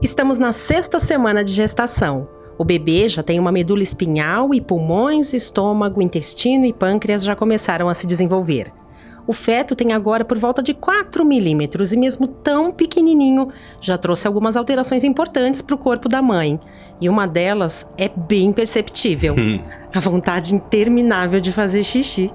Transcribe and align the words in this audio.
Estamos 0.00 0.38
na 0.38 0.52
sexta 0.52 1.00
semana 1.00 1.42
de 1.42 1.52
gestação. 1.52 2.28
O 2.56 2.64
bebê 2.64 3.08
já 3.08 3.22
tem 3.22 3.38
uma 3.38 3.52
medula 3.52 3.82
espinhal 3.82 4.54
e 4.54 4.60
pulmões, 4.60 5.32
estômago, 5.32 6.02
intestino 6.02 6.64
e 6.64 6.72
pâncreas 6.72 7.22
já 7.22 7.36
começaram 7.36 7.88
a 7.88 7.94
se 7.94 8.06
desenvolver. 8.06 8.72
O 9.28 9.32
feto 9.34 9.76
tem 9.76 9.92
agora 9.92 10.24
por 10.24 10.38
volta 10.38 10.62
de 10.62 10.72
4 10.72 11.22
milímetros 11.24 11.92
e, 11.92 11.98
mesmo 11.98 12.26
tão 12.26 12.72
pequenininho, 12.72 13.48
já 13.78 13.98
trouxe 13.98 14.26
algumas 14.26 14.56
alterações 14.56 15.04
importantes 15.04 15.60
para 15.60 15.74
o 15.74 15.78
corpo 15.78 16.08
da 16.08 16.22
mãe. 16.22 16.58
E 16.98 17.10
uma 17.10 17.26
delas 17.26 17.86
é 17.98 18.08
bem 18.08 18.52
perceptível: 18.52 19.34
a 19.94 20.00
vontade 20.00 20.54
interminável 20.54 21.40
de 21.40 21.52
fazer 21.52 21.82
xixi. 21.82 22.32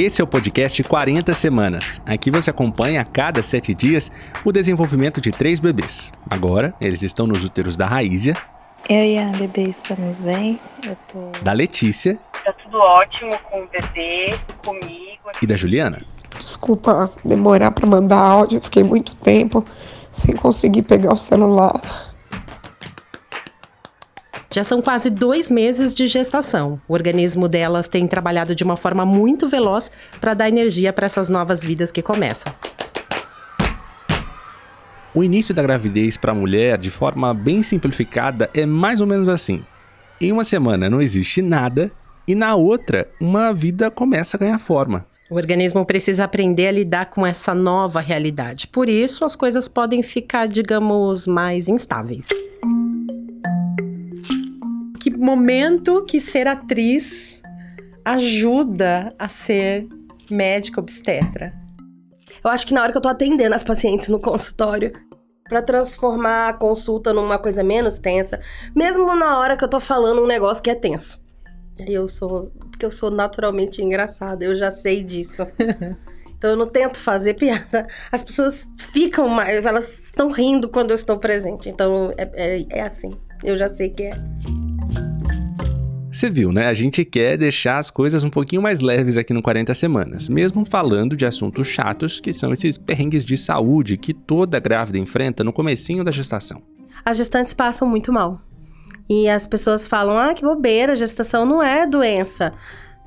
Esse 0.00 0.20
é 0.20 0.24
o 0.24 0.28
podcast 0.28 0.80
40 0.84 1.34
Semanas. 1.34 2.00
Aqui 2.06 2.30
você 2.30 2.50
acompanha 2.50 3.00
a 3.00 3.04
cada 3.04 3.42
sete 3.42 3.74
dias 3.74 4.12
o 4.44 4.52
desenvolvimento 4.52 5.20
de 5.20 5.32
três 5.32 5.58
bebês. 5.58 6.12
Agora, 6.30 6.72
eles 6.80 7.02
estão 7.02 7.26
nos 7.26 7.44
úteros 7.44 7.76
da 7.76 7.84
Raízia. 7.84 8.34
Eu 8.88 9.02
e 9.04 9.18
a 9.18 9.26
bebê 9.30 9.62
estamos 9.62 10.20
bem. 10.20 10.60
Eu 10.86 10.96
tô. 11.08 11.42
Da 11.42 11.52
Letícia. 11.52 12.16
Tá 12.44 12.52
tudo 12.52 12.78
ótimo 12.78 13.32
com 13.50 13.62
o 13.62 13.66
bebê, 13.66 14.38
comigo. 14.64 15.32
E 15.42 15.46
da 15.48 15.56
Juliana. 15.56 16.04
Desculpa 16.38 17.10
demorar 17.24 17.72
para 17.72 17.84
mandar 17.84 18.20
áudio, 18.20 18.60
fiquei 18.60 18.84
muito 18.84 19.16
tempo 19.16 19.64
sem 20.12 20.36
conseguir 20.36 20.82
pegar 20.82 21.12
o 21.12 21.16
celular. 21.16 22.07
Já 24.50 24.64
são 24.64 24.80
quase 24.80 25.10
dois 25.10 25.50
meses 25.50 25.94
de 25.94 26.06
gestação. 26.06 26.80
O 26.88 26.94
organismo 26.94 27.48
delas 27.48 27.86
tem 27.86 28.06
trabalhado 28.06 28.54
de 28.54 28.64
uma 28.64 28.76
forma 28.76 29.04
muito 29.04 29.46
veloz 29.48 29.92
para 30.20 30.32
dar 30.32 30.48
energia 30.48 30.92
para 30.92 31.04
essas 31.04 31.28
novas 31.28 31.62
vidas 31.62 31.92
que 31.92 32.00
começam. 32.00 32.52
O 35.14 35.22
início 35.22 35.54
da 35.54 35.62
gravidez 35.62 36.16
para 36.16 36.32
a 36.32 36.34
mulher, 36.34 36.78
de 36.78 36.90
forma 36.90 37.34
bem 37.34 37.62
simplificada, 37.62 38.48
é 38.54 38.64
mais 38.64 39.00
ou 39.00 39.06
menos 39.06 39.28
assim. 39.28 39.62
Em 40.20 40.32
uma 40.32 40.44
semana 40.44 40.88
não 40.88 41.02
existe 41.02 41.42
nada 41.42 41.92
e 42.26 42.34
na 42.34 42.54
outra 42.54 43.06
uma 43.20 43.52
vida 43.52 43.90
começa 43.90 44.36
a 44.36 44.40
ganhar 44.40 44.58
forma. 44.58 45.06
O 45.30 45.34
organismo 45.34 45.84
precisa 45.84 46.24
aprender 46.24 46.68
a 46.68 46.72
lidar 46.72 47.06
com 47.06 47.26
essa 47.26 47.54
nova 47.54 48.00
realidade. 48.00 48.66
Por 48.66 48.88
isso, 48.88 49.26
as 49.26 49.36
coisas 49.36 49.68
podem 49.68 50.02
ficar, 50.02 50.48
digamos, 50.48 51.26
mais 51.26 51.68
instáveis 51.68 52.28
que 54.98 55.10
momento 55.16 56.04
que 56.04 56.20
ser 56.20 56.46
atriz 56.46 57.42
ajuda 58.04 59.14
a 59.18 59.28
ser 59.28 59.86
médica 60.30 60.80
obstetra? 60.80 61.54
Eu 62.42 62.50
acho 62.50 62.66
que 62.66 62.74
na 62.74 62.82
hora 62.82 62.92
que 62.92 62.98
eu 62.98 63.02
tô 63.02 63.08
atendendo 63.08 63.54
as 63.54 63.64
pacientes 63.64 64.08
no 64.08 64.20
consultório, 64.20 64.92
para 65.48 65.62
transformar 65.62 66.48
a 66.48 66.52
consulta 66.52 67.12
numa 67.12 67.38
coisa 67.38 67.64
menos 67.64 67.98
tensa, 67.98 68.38
mesmo 68.74 69.14
na 69.16 69.38
hora 69.38 69.56
que 69.56 69.64
eu 69.64 69.68
tô 69.68 69.80
falando 69.80 70.22
um 70.22 70.26
negócio 70.26 70.62
que 70.62 70.70
é 70.70 70.74
tenso. 70.74 71.18
Eu 71.86 72.06
sou, 72.06 72.52
porque 72.70 72.84
eu 72.84 72.90
sou 72.90 73.10
naturalmente 73.10 73.82
engraçada, 73.82 74.44
eu 74.44 74.54
já 74.54 74.70
sei 74.70 75.02
disso. 75.02 75.46
Então 76.38 76.50
eu 76.50 76.56
não 76.56 76.68
tento 76.68 77.00
fazer 77.00 77.34
piada. 77.34 77.88
As 78.12 78.22
pessoas 78.22 78.64
ficam 78.92 79.28
mais, 79.28 79.66
elas 79.66 80.04
estão 80.04 80.30
rindo 80.30 80.68
quando 80.68 80.92
eu 80.92 80.94
estou 80.94 81.18
presente. 81.18 81.68
Então 81.68 82.14
é, 82.16 82.30
é, 82.32 82.66
é 82.78 82.82
assim. 82.82 83.18
Eu 83.42 83.58
já 83.58 83.68
sei 83.68 83.90
que 83.90 84.04
é. 84.04 84.10
Você 86.18 86.28
viu, 86.28 86.50
né? 86.50 86.66
A 86.66 86.74
gente 86.74 87.04
quer 87.04 87.36
deixar 87.36 87.78
as 87.78 87.90
coisas 87.90 88.24
um 88.24 88.28
pouquinho 88.28 88.60
mais 88.60 88.80
leves 88.80 89.16
aqui 89.16 89.32
no 89.32 89.40
40 89.40 89.72
Semanas, 89.72 90.28
mesmo 90.28 90.64
falando 90.64 91.16
de 91.16 91.24
assuntos 91.24 91.68
chatos 91.68 92.18
que 92.18 92.32
são 92.32 92.52
esses 92.52 92.76
perrengues 92.76 93.24
de 93.24 93.36
saúde 93.36 93.96
que 93.96 94.12
toda 94.12 94.58
grávida 94.58 94.98
enfrenta 94.98 95.44
no 95.44 95.52
comecinho 95.52 96.02
da 96.02 96.10
gestação. 96.10 96.60
As 97.04 97.18
gestantes 97.18 97.54
passam 97.54 97.86
muito 97.86 98.12
mal. 98.12 98.40
E 99.08 99.28
as 99.28 99.46
pessoas 99.46 99.86
falam: 99.86 100.18
"Ah, 100.18 100.34
que 100.34 100.42
bobeira, 100.42 100.96
gestação 100.96 101.46
não 101.46 101.62
é 101.62 101.86
doença". 101.86 102.52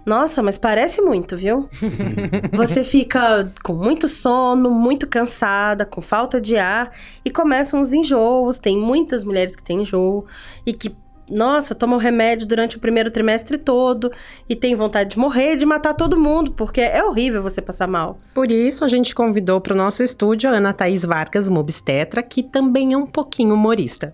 Nossa, 0.05 0.41
mas 0.41 0.57
parece 0.57 1.01
muito, 1.01 1.35
viu? 1.35 1.69
Você 2.55 2.81
fica 2.81 3.51
com 3.61 3.73
muito 3.73 4.07
sono, 4.07 4.69
muito 4.71 5.05
cansada, 5.05 5.85
com 5.85 5.99
falta 5.99 6.39
de 6.39 6.55
ar 6.55 6.89
e 7.25 7.29
começam 7.29 7.81
os 7.81 7.91
enjoos. 7.91 8.57
Tem 8.57 8.77
muitas 8.77 9.25
mulheres 9.25 9.53
que 9.53 9.61
têm 9.61 9.81
enjoo 9.81 10.25
e 10.65 10.71
que 10.71 10.95
nossa, 11.31 11.73
toma 11.73 11.95
o 11.95 11.99
remédio 11.99 12.45
durante 12.45 12.77
o 12.77 12.79
primeiro 12.79 13.09
trimestre 13.09 13.57
todo 13.57 14.11
e 14.49 14.55
tem 14.55 14.75
vontade 14.75 15.11
de 15.11 15.19
morrer, 15.19 15.55
de 15.55 15.65
matar 15.65 15.93
todo 15.93 16.19
mundo, 16.19 16.51
porque 16.51 16.81
é 16.81 17.03
horrível 17.03 17.41
você 17.41 17.61
passar 17.61 17.87
mal. 17.87 18.19
Por 18.33 18.51
isso, 18.51 18.83
a 18.83 18.87
gente 18.89 19.15
convidou 19.15 19.61
para 19.61 19.73
o 19.73 19.77
nosso 19.77 20.03
estúdio 20.03 20.49
a 20.49 20.53
Ana 20.53 20.73
Thaís 20.73 21.05
Vargas, 21.05 21.47
uma 21.47 21.61
obstetra, 21.61 22.21
que 22.21 22.43
também 22.43 22.93
é 22.93 22.97
um 22.97 23.07
pouquinho 23.07 23.53
humorista. 23.53 24.13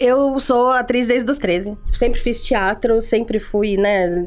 Eu 0.00 0.40
sou 0.40 0.70
atriz 0.70 1.06
desde 1.06 1.30
os 1.30 1.38
13. 1.38 1.70
Sempre 1.92 2.20
fiz 2.20 2.44
teatro, 2.44 3.00
sempre 3.00 3.38
fui, 3.38 3.76
né, 3.76 4.26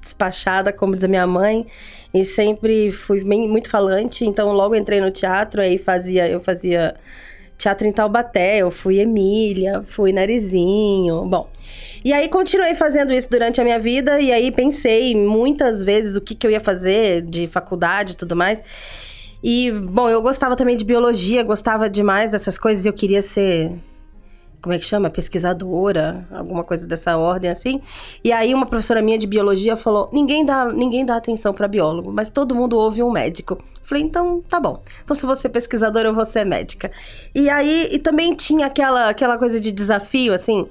despachada, 0.00 0.72
como 0.72 0.94
diz 0.94 1.02
a 1.02 1.08
minha 1.08 1.26
mãe, 1.26 1.66
e 2.12 2.24
sempre 2.24 2.92
fui 2.92 3.24
bem, 3.24 3.48
muito 3.48 3.70
falante, 3.70 4.24
então 4.24 4.52
logo 4.52 4.74
entrei 4.74 5.00
no 5.00 5.10
teatro, 5.10 5.60
aí 5.60 5.78
fazia, 5.78 6.28
eu 6.28 6.40
fazia 6.40 6.94
teatro 7.56 7.86
em 7.86 7.92
Taubaté, 7.92 8.58
eu 8.58 8.70
fui 8.70 8.98
Emília, 8.98 9.82
fui 9.86 10.12
Narizinho, 10.12 11.24
bom. 11.26 11.48
E 12.04 12.12
aí 12.12 12.28
continuei 12.28 12.74
fazendo 12.74 13.12
isso 13.12 13.30
durante 13.30 13.60
a 13.60 13.64
minha 13.64 13.78
vida 13.78 14.20
e 14.20 14.30
aí 14.30 14.52
pensei 14.52 15.14
muitas 15.14 15.82
vezes 15.82 16.16
o 16.16 16.20
que, 16.20 16.34
que 16.34 16.46
eu 16.46 16.50
ia 16.50 16.60
fazer 16.60 17.22
de 17.22 17.46
faculdade 17.46 18.12
e 18.12 18.16
tudo 18.16 18.36
mais. 18.36 18.62
E, 19.42 19.70
bom, 19.70 20.08
eu 20.08 20.22
gostava 20.22 20.56
também 20.56 20.76
de 20.76 20.84
biologia, 20.84 21.42
gostava 21.42 21.88
demais 21.88 22.32
dessas 22.32 22.58
coisas 22.58 22.84
e 22.84 22.88
eu 22.88 22.92
queria 22.92 23.20
ser 23.20 23.72
como 24.64 24.74
é 24.74 24.78
que 24.78 24.86
chama? 24.86 25.10
Pesquisadora, 25.10 26.26
alguma 26.30 26.64
coisa 26.64 26.86
dessa 26.86 27.18
ordem 27.18 27.50
assim. 27.50 27.82
E 28.24 28.32
aí 28.32 28.54
uma 28.54 28.64
professora 28.64 29.02
minha 29.02 29.18
de 29.18 29.26
biologia 29.26 29.76
falou: 29.76 30.08
"Ninguém 30.10 30.42
dá, 30.42 30.64
ninguém 30.72 31.04
dá 31.04 31.16
atenção 31.16 31.52
para 31.52 31.68
biólogo, 31.68 32.10
mas 32.10 32.30
todo 32.30 32.54
mundo 32.54 32.78
ouve 32.78 33.02
um 33.02 33.10
médico". 33.10 33.58
Falei: 33.82 34.02
"Então, 34.02 34.42
tá 34.48 34.58
bom. 34.58 34.82
Então 35.04 35.14
se 35.14 35.26
você 35.26 35.48
é 35.48 35.50
pesquisadora, 35.50 36.08
eu 36.08 36.14
vou 36.14 36.24
ser 36.24 36.46
médica". 36.46 36.90
E 37.34 37.50
aí 37.50 37.90
e 37.92 37.98
também 37.98 38.34
tinha 38.34 38.64
aquela 38.64 39.10
aquela 39.10 39.36
coisa 39.36 39.60
de 39.60 39.70
desafio 39.70 40.32
assim, 40.32 40.66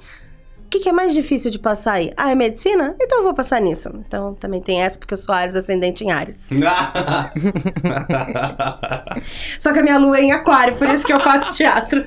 que, 0.70 0.80
que 0.80 0.90
é 0.90 0.92
mais 0.92 1.14
difícil 1.14 1.52
de 1.52 1.60
passar 1.60 1.94
aí? 1.94 2.12
Ah, 2.18 2.32
é 2.32 2.36
medicina? 2.36 2.96
Então 3.00 3.20
eu 3.20 3.24
vou 3.24 3.34
passar 3.34 3.62
nisso. 3.62 3.90
Então 4.06 4.34
também 4.36 4.62
tem 4.62 4.82
essa, 4.82 4.98
porque 4.98 5.14
eu 5.14 5.18
sou 5.18 5.34
Ares 5.34 5.56
ascendente 5.56 6.04
em 6.04 6.12
Ares. 6.12 6.48
Só 9.60 9.72
que 9.72 9.80
a 9.80 9.84
minha 9.84 9.98
lua 9.98 10.18
é 10.18 10.22
em 10.22 10.32
Aquário, 10.32 10.76
por 10.76 10.88
isso 10.88 11.06
que 11.06 11.14
eu 11.14 11.20
faço 11.20 11.54
teatro. 11.58 12.06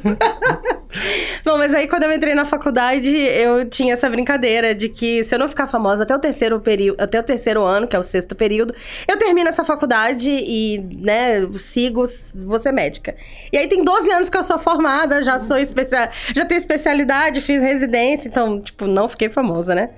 Bom, 1.44 1.58
mas 1.58 1.74
aí 1.74 1.86
quando 1.86 2.04
eu 2.04 2.12
entrei 2.12 2.34
na 2.34 2.44
faculdade, 2.44 3.14
eu 3.14 3.68
tinha 3.68 3.92
essa 3.92 4.10
brincadeira 4.10 4.74
de 4.74 4.88
que 4.88 5.22
se 5.24 5.34
eu 5.34 5.38
não 5.38 5.48
ficar 5.48 5.66
famosa 5.66 6.02
até 6.02 6.14
o 6.14 6.18
terceiro 6.18 6.58
período, 6.60 7.00
até 7.00 7.20
o 7.20 7.22
terceiro 7.22 7.62
ano, 7.62 7.86
que 7.86 7.94
é 7.94 7.98
o 7.98 8.02
sexto 8.02 8.34
período, 8.34 8.74
eu 9.06 9.16
termino 9.18 9.48
essa 9.48 9.64
faculdade 9.64 10.28
e, 10.28 10.78
né, 10.98 11.46
sigo, 11.56 12.04
vou 12.44 12.58
ser 12.58 12.72
médica. 12.72 13.14
E 13.52 13.58
aí 13.58 13.68
tem 13.68 13.84
12 13.84 14.10
anos 14.10 14.28
que 14.30 14.36
eu 14.36 14.42
sou 14.42 14.58
formada, 14.58 15.22
já 15.22 15.38
sou 15.38 15.58
especial, 15.58 16.08
já 16.34 16.44
tenho 16.44 16.58
especialidade, 16.58 17.40
fiz 17.40 17.62
residência, 17.62 18.28
então 18.28 18.55
tipo, 18.60 18.86
não 18.86 19.08
fiquei 19.08 19.28
famosa, 19.28 19.74
né? 19.74 19.90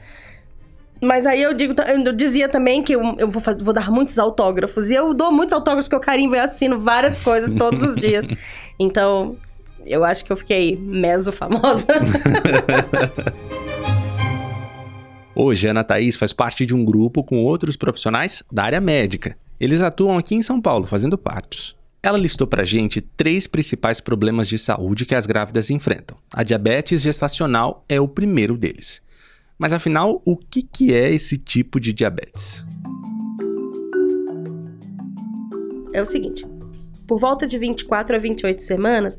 Mas 1.01 1.27
aí 1.27 1.43
eu 1.43 1.55
digo, 1.55 1.75
eu 1.81 2.13
dizia 2.13 2.49
também 2.49 2.83
que 2.83 2.95
eu, 2.95 3.01
eu 3.19 3.29
vou, 3.29 3.43
vou, 3.61 3.73
dar 3.73 3.91
muitos 3.91 4.19
autógrafos. 4.19 4.91
E 4.91 4.95
eu 4.95 5.15
dou 5.15 5.31
muitos 5.31 5.53
autógrafos 5.53 5.87
porque 5.87 5.95
eu 5.95 6.01
carimbo 6.01 6.35
e 6.35 6.41
assino 6.41 6.81
várias 6.81 7.21
coisas 7.21 7.53
todos 7.53 7.83
os 7.83 7.95
dias. 7.97 8.27
Então, 8.81 9.37
eu 9.85 10.05
acho 10.05 10.25
que 10.25 10.31
eu 10.31 10.37
fiquei 10.37 10.77
meso 10.77 11.33
famosa. 11.33 11.85
Hoje, 15.35 15.67
Ana 15.67 15.83
Thaís 15.83 16.17
faz 16.17 16.33
parte 16.33 16.65
de 16.65 16.77
um 16.77 16.85
grupo 16.85 17.25
com 17.25 17.43
outros 17.45 17.77
profissionais 17.77 18.41
da 18.53 18.63
área 18.63 18.81
médica. 18.81 19.37
Eles 19.59 19.83
atuam 19.83 20.17
aqui 20.17 20.37
em 20.37 20.43
São 20.43 20.61
Paulo, 20.61 20.87
fazendo 20.87 21.19
partos. 21.19 21.78
Ela 22.03 22.16
listou 22.16 22.47
pra 22.47 22.65
gente 22.65 23.00
três 23.00 23.47
principais 23.47 24.00
problemas 24.00 24.48
de 24.48 24.56
saúde 24.56 25.04
que 25.04 25.15
as 25.15 25.27
grávidas 25.27 25.68
enfrentam. 25.68 26.16
A 26.33 26.45
diabetes 26.45 27.03
gestacional 27.03 27.84
é 27.89 28.00
o 28.00 28.06
primeiro 28.06 28.56
deles. 28.56 29.03
Mas 29.59 29.72
afinal, 29.72 30.22
o 30.24 30.36
que, 30.36 30.62
que 30.62 30.95
é 30.95 31.10
esse 31.10 31.36
tipo 31.36 31.80
de 31.80 31.92
diabetes? 31.92 32.65
É 35.92 36.00
o 36.00 36.06
seguinte: 36.06 36.47
por 37.09 37.18
volta 37.18 37.47
de 37.47 37.59
24 37.59 38.15
a 38.15 38.18
28 38.18 38.62
semanas, 38.62 39.18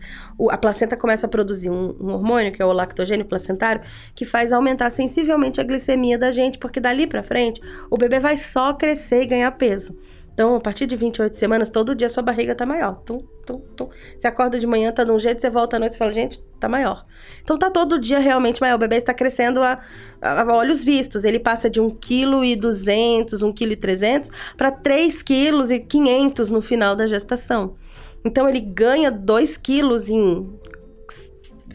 a 0.50 0.58
placenta 0.58 0.96
começa 0.96 1.26
a 1.26 1.30
produzir 1.30 1.70
um, 1.70 1.94
um, 2.00 2.14
hormônio, 2.14 2.54
que 2.54 2.62
é 2.62 2.66
o 2.66 2.72
lactogênio 2.72 3.26
placentário, 3.26 3.82
que 4.16 4.24
faz 4.24 4.54
aumentar 4.54 4.90
sensivelmente 4.92 5.60
a 5.60 5.64
glicemia 5.66 6.18
da 6.18 6.32
gente, 6.32 6.58
porque 6.58 6.80
dali 6.80 7.08
para 7.08 7.24
frente 7.24 7.60
o 7.90 7.98
bebê 7.98 8.22
vai 8.22 8.38
só 8.38 8.74
crescer 8.74 9.24
e 9.24 9.26
ganhar 9.26 9.52
peso. 9.52 9.98
Então, 10.40 10.56
a 10.56 10.60
partir 10.62 10.86
de 10.86 10.96
28 10.96 11.36
semanas, 11.36 11.70
todo 11.70 11.94
dia 11.94 12.08
sua 12.08 12.24
barriga 12.24 12.56
tá 12.56 12.66
maior. 12.66 13.02
Tum, 13.06 13.22
tum, 13.46 13.60
tum. 13.76 13.90
Você 14.18 14.26
acorda 14.26 14.58
de 14.58 14.66
manhã, 14.66 14.90
tá 14.90 15.04
de 15.04 15.12
um 15.12 15.20
jeito, 15.20 15.42
você 15.42 15.50
volta 15.50 15.76
à 15.76 15.80
noite 15.80 15.96
e 15.96 15.98
fala, 15.98 16.14
gente, 16.14 16.42
tá 16.58 16.70
maior. 16.70 17.06
Então, 17.44 17.60
tá 17.60 17.70
todo 17.70 18.00
dia 18.00 18.20
realmente 18.20 18.62
maior. 18.62 18.76
O 18.76 18.78
bebê 18.78 18.96
está 18.96 19.14
crescendo 19.14 19.62
a, 19.62 19.82
a, 20.22 20.42
a 20.44 20.56
olhos 20.56 20.82
vistos. 20.82 21.26
Ele 21.26 21.40
passa 21.40 21.70
de 21.70 21.82
1,2 21.82 21.98
kg, 22.00 23.36
1,3 23.36 23.52
kg 23.52 24.32
para 24.56 24.72
3 24.72 25.22
kg 25.24 25.72
e 25.74 25.80
500 25.82 26.52
no 26.52 26.62
final 26.62 26.96
da 26.96 27.06
gestação. 27.06 27.76
Então, 28.24 28.48
ele 28.48 28.62
ganha 28.62 29.12
2 29.12 29.58
quilos 29.58 30.10
em 30.10 30.50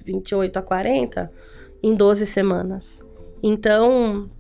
28 0.07 0.59
a 0.59 0.63
40 0.63 1.31
em 1.83 1.95
12 1.95 2.25
semanas. 2.25 3.03
Então, 3.43 4.31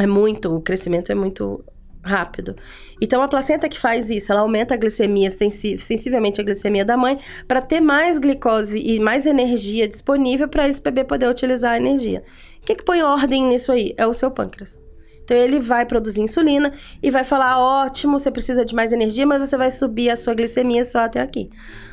é 0.00 0.06
muito, 0.06 0.52
o 0.52 0.60
crescimento 0.60 1.12
é 1.12 1.14
muito 1.14 1.64
rápido. 2.02 2.56
Então 3.00 3.22
a 3.22 3.28
placenta 3.28 3.68
que 3.68 3.78
faz 3.78 4.10
isso, 4.10 4.32
ela 4.32 4.40
aumenta 4.40 4.74
a 4.74 4.76
glicemia 4.76 5.30
sensi 5.30 5.78
sensivelmente 5.78 6.40
a 6.40 6.44
glicemia 6.44 6.84
da 6.84 6.96
mãe 6.96 7.18
para 7.46 7.60
ter 7.60 7.80
mais 7.80 8.18
glicose 8.18 8.78
e 8.78 8.98
mais 8.98 9.24
energia 9.24 9.86
disponível 9.86 10.48
para 10.48 10.68
esse 10.68 10.82
bebê 10.82 11.04
poder 11.04 11.28
utilizar 11.28 11.72
a 11.72 11.76
energia. 11.76 12.22
O 12.62 12.66
que, 12.66 12.74
que 12.74 12.84
põe 12.84 13.02
ordem 13.02 13.44
nisso 13.44 13.72
aí? 13.72 13.94
É 13.96 14.06
o 14.06 14.12
seu 14.12 14.30
pâncreas. 14.30 14.80
Então 15.24 15.36
ele 15.36 15.60
vai 15.60 15.86
produzir 15.86 16.20
insulina 16.20 16.72
e 17.02 17.10
vai 17.10 17.24
falar: 17.24 17.58
ótimo, 17.58 18.18
você 18.18 18.30
precisa 18.30 18.64
de 18.64 18.74
mais 18.74 18.92
energia, 18.92 19.26
mas 19.26 19.38
você 19.40 19.56
vai 19.56 19.70
subir 19.70 20.10
a 20.10 20.16
sua 20.16 20.34
glicemia 20.34 20.84
só 20.84 21.00
até 21.00 21.20
aqui. 21.20 21.50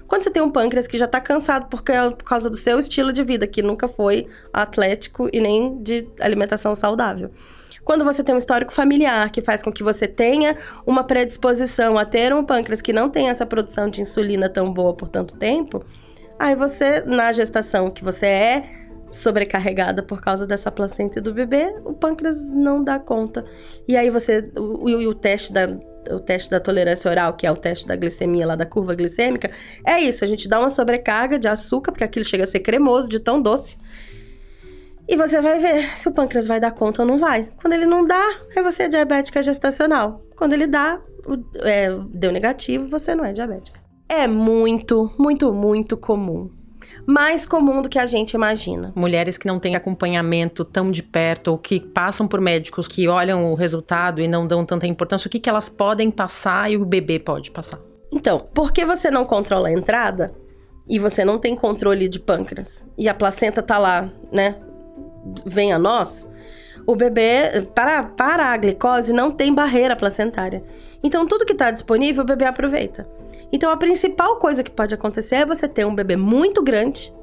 Quando 0.07 0.23
você 0.23 0.31
tem 0.31 0.41
um 0.41 0.49
pâncreas 0.49 0.87
que 0.87 0.97
já 0.97 1.05
está 1.05 1.21
cansado 1.21 1.67
porque, 1.69 1.93
por 2.17 2.23
causa 2.23 2.49
do 2.49 2.57
seu 2.57 2.79
estilo 2.79 3.13
de 3.13 3.23
vida, 3.23 3.45
que 3.45 3.61
nunca 3.61 3.87
foi 3.87 4.27
atlético 4.51 5.29
e 5.31 5.39
nem 5.39 5.81
de 5.83 6.07
alimentação 6.19 6.73
saudável. 6.73 7.29
Quando 7.89 8.05
você 8.05 8.23
tem 8.23 8.35
um 8.35 8.37
histórico 8.37 8.71
familiar 8.71 9.31
que 9.31 9.41
faz 9.41 9.63
com 9.63 9.71
que 9.71 9.81
você 9.81 10.07
tenha 10.07 10.55
uma 10.85 11.03
predisposição 11.03 11.97
a 11.97 12.05
ter 12.05 12.31
um 12.31 12.45
pâncreas 12.45 12.83
que 12.83 12.93
não 12.93 13.09
tem 13.09 13.29
essa 13.29 13.47
produção 13.47 13.89
de 13.89 13.99
insulina 13.99 14.47
tão 14.47 14.71
boa 14.71 14.93
por 14.93 15.09
tanto 15.09 15.35
tempo, 15.35 15.83
aí 16.37 16.53
você, 16.53 17.01
na 17.01 17.31
gestação 17.31 17.89
que 17.89 18.03
você 18.03 18.27
é 18.27 18.63
sobrecarregada 19.09 20.03
por 20.03 20.21
causa 20.21 20.45
dessa 20.45 20.69
placenta 20.71 21.17
e 21.17 21.21
do 21.23 21.33
bebê, 21.33 21.75
o 21.83 21.91
pâncreas 21.91 22.53
não 22.53 22.83
dá 22.83 22.99
conta. 22.99 23.43
E 23.87 23.97
aí 23.97 24.11
você. 24.11 24.47
O, 24.55 24.87
o, 24.87 25.09
o 25.09 25.15
teste 25.15 25.51
da, 25.51 25.67
o 26.11 26.19
teste 26.19 26.47
da 26.47 26.59
tolerância 26.59 27.09
oral, 27.09 27.33
que 27.33 27.47
é 27.47 27.51
o 27.51 27.55
teste 27.55 27.87
da 27.87 27.95
glicemia 27.95 28.45
lá 28.45 28.55
da 28.55 28.67
curva 28.67 28.93
glicêmica, 28.93 29.49
é 29.83 29.99
isso, 29.99 30.23
a 30.23 30.27
gente 30.27 30.47
dá 30.47 30.59
uma 30.59 30.69
sobrecarga 30.69 31.39
de 31.39 31.47
açúcar, 31.47 31.91
porque 31.91 32.03
aquilo 32.03 32.23
chega 32.23 32.43
a 32.43 32.47
ser 32.47 32.59
cremoso, 32.59 33.09
de 33.09 33.19
tão 33.19 33.41
doce. 33.41 33.77
E 35.09 35.17
você 35.17 35.41
vai 35.41 35.57
ver 35.57 35.97
se 35.97 36.07
o 36.07 36.11
pâncreas 36.11 36.45
vai 36.45 36.59
dar 36.59 36.69
conta 36.69 37.01
ou 37.01 37.07
não 37.07 37.17
vai. 37.17 37.49
Quando 37.59 37.73
ele 37.73 37.87
não 37.87 38.05
dá, 38.05 38.23
aí 38.55 38.61
você 38.61 38.83
é 38.83 38.87
diabética 38.87 39.41
gestacional. 39.41 40.19
Quando 40.35 40.53
ele 40.53 40.67
dá, 40.67 41.01
é, 41.63 41.89
deu 42.13 42.31
negativo, 42.31 42.87
você 42.87 43.15
não 43.15 43.25
é 43.25 43.33
diabética. 43.33 43.79
É 44.07 44.27
muito, 44.27 45.11
muito, 45.17 45.51
muito 45.51 45.97
comum. 45.97 46.51
Mais 47.07 47.43
comum 47.43 47.81
do 47.81 47.89
que 47.89 47.97
a 47.97 48.05
gente 48.05 48.33
imagina. 48.33 48.93
Mulheres 48.95 49.35
que 49.39 49.47
não 49.47 49.59
têm 49.59 49.75
acompanhamento 49.75 50.63
tão 50.63 50.91
de 50.91 51.01
perto 51.01 51.47
ou 51.47 51.57
que 51.57 51.79
passam 51.79 52.27
por 52.27 52.39
médicos 52.39 52.87
que 52.87 53.07
olham 53.07 53.51
o 53.51 53.55
resultado 53.55 54.21
e 54.21 54.27
não 54.27 54.45
dão 54.45 54.63
tanta 54.63 54.85
importância, 54.85 55.27
o 55.27 55.31
que, 55.31 55.39
que 55.39 55.49
elas 55.49 55.69
podem 55.69 56.11
passar 56.11 56.71
e 56.71 56.77
o 56.77 56.85
bebê 56.85 57.17
pode 57.17 57.49
passar? 57.49 57.79
Então, 58.11 58.45
porque 58.53 58.85
você 58.85 59.09
não 59.09 59.25
controla 59.25 59.69
a 59.69 59.71
entrada 59.71 60.35
e 60.87 60.99
você 60.99 61.25
não 61.25 61.39
tem 61.39 61.55
controle 61.55 62.07
de 62.07 62.19
pâncreas 62.19 62.87
e 62.95 63.09
a 63.09 63.13
placenta 63.13 63.63
tá 63.63 63.79
lá, 63.79 64.07
né, 64.31 64.55
vem 65.45 65.71
a 65.71 65.79
nós, 65.79 66.29
o 66.85 66.95
bebê, 66.95 67.67
para, 67.75 68.03
para 68.03 68.45
a 68.47 68.57
glicose, 68.57 69.13
não 69.13 69.31
tem 69.31 69.53
barreira 69.53 69.95
placentária. 69.95 70.63
Então, 71.03 71.27
tudo 71.27 71.45
que 71.45 71.53
está 71.53 71.69
disponível, 71.69 72.23
o 72.23 72.27
bebê 72.27 72.45
aproveita. 72.45 73.07
Então, 73.51 73.71
a 73.71 73.77
principal 73.77 74.37
coisa 74.37 74.63
que 74.63 74.71
pode 74.71 74.93
acontecer 74.93 75.35
é 75.35 75.45
você 75.45 75.67
ter 75.67 75.85
um 75.85 75.93
bebê 75.93 76.15
muito 76.15 76.63
grande 76.63 77.13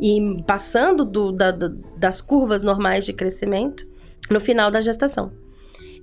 e 0.00 0.42
passando 0.46 1.04
do, 1.04 1.32
da, 1.32 1.50
das 1.96 2.20
curvas 2.22 2.62
normais 2.62 3.04
de 3.04 3.12
crescimento 3.12 3.86
no 4.30 4.40
final 4.40 4.70
da 4.70 4.80
gestação. 4.80 5.32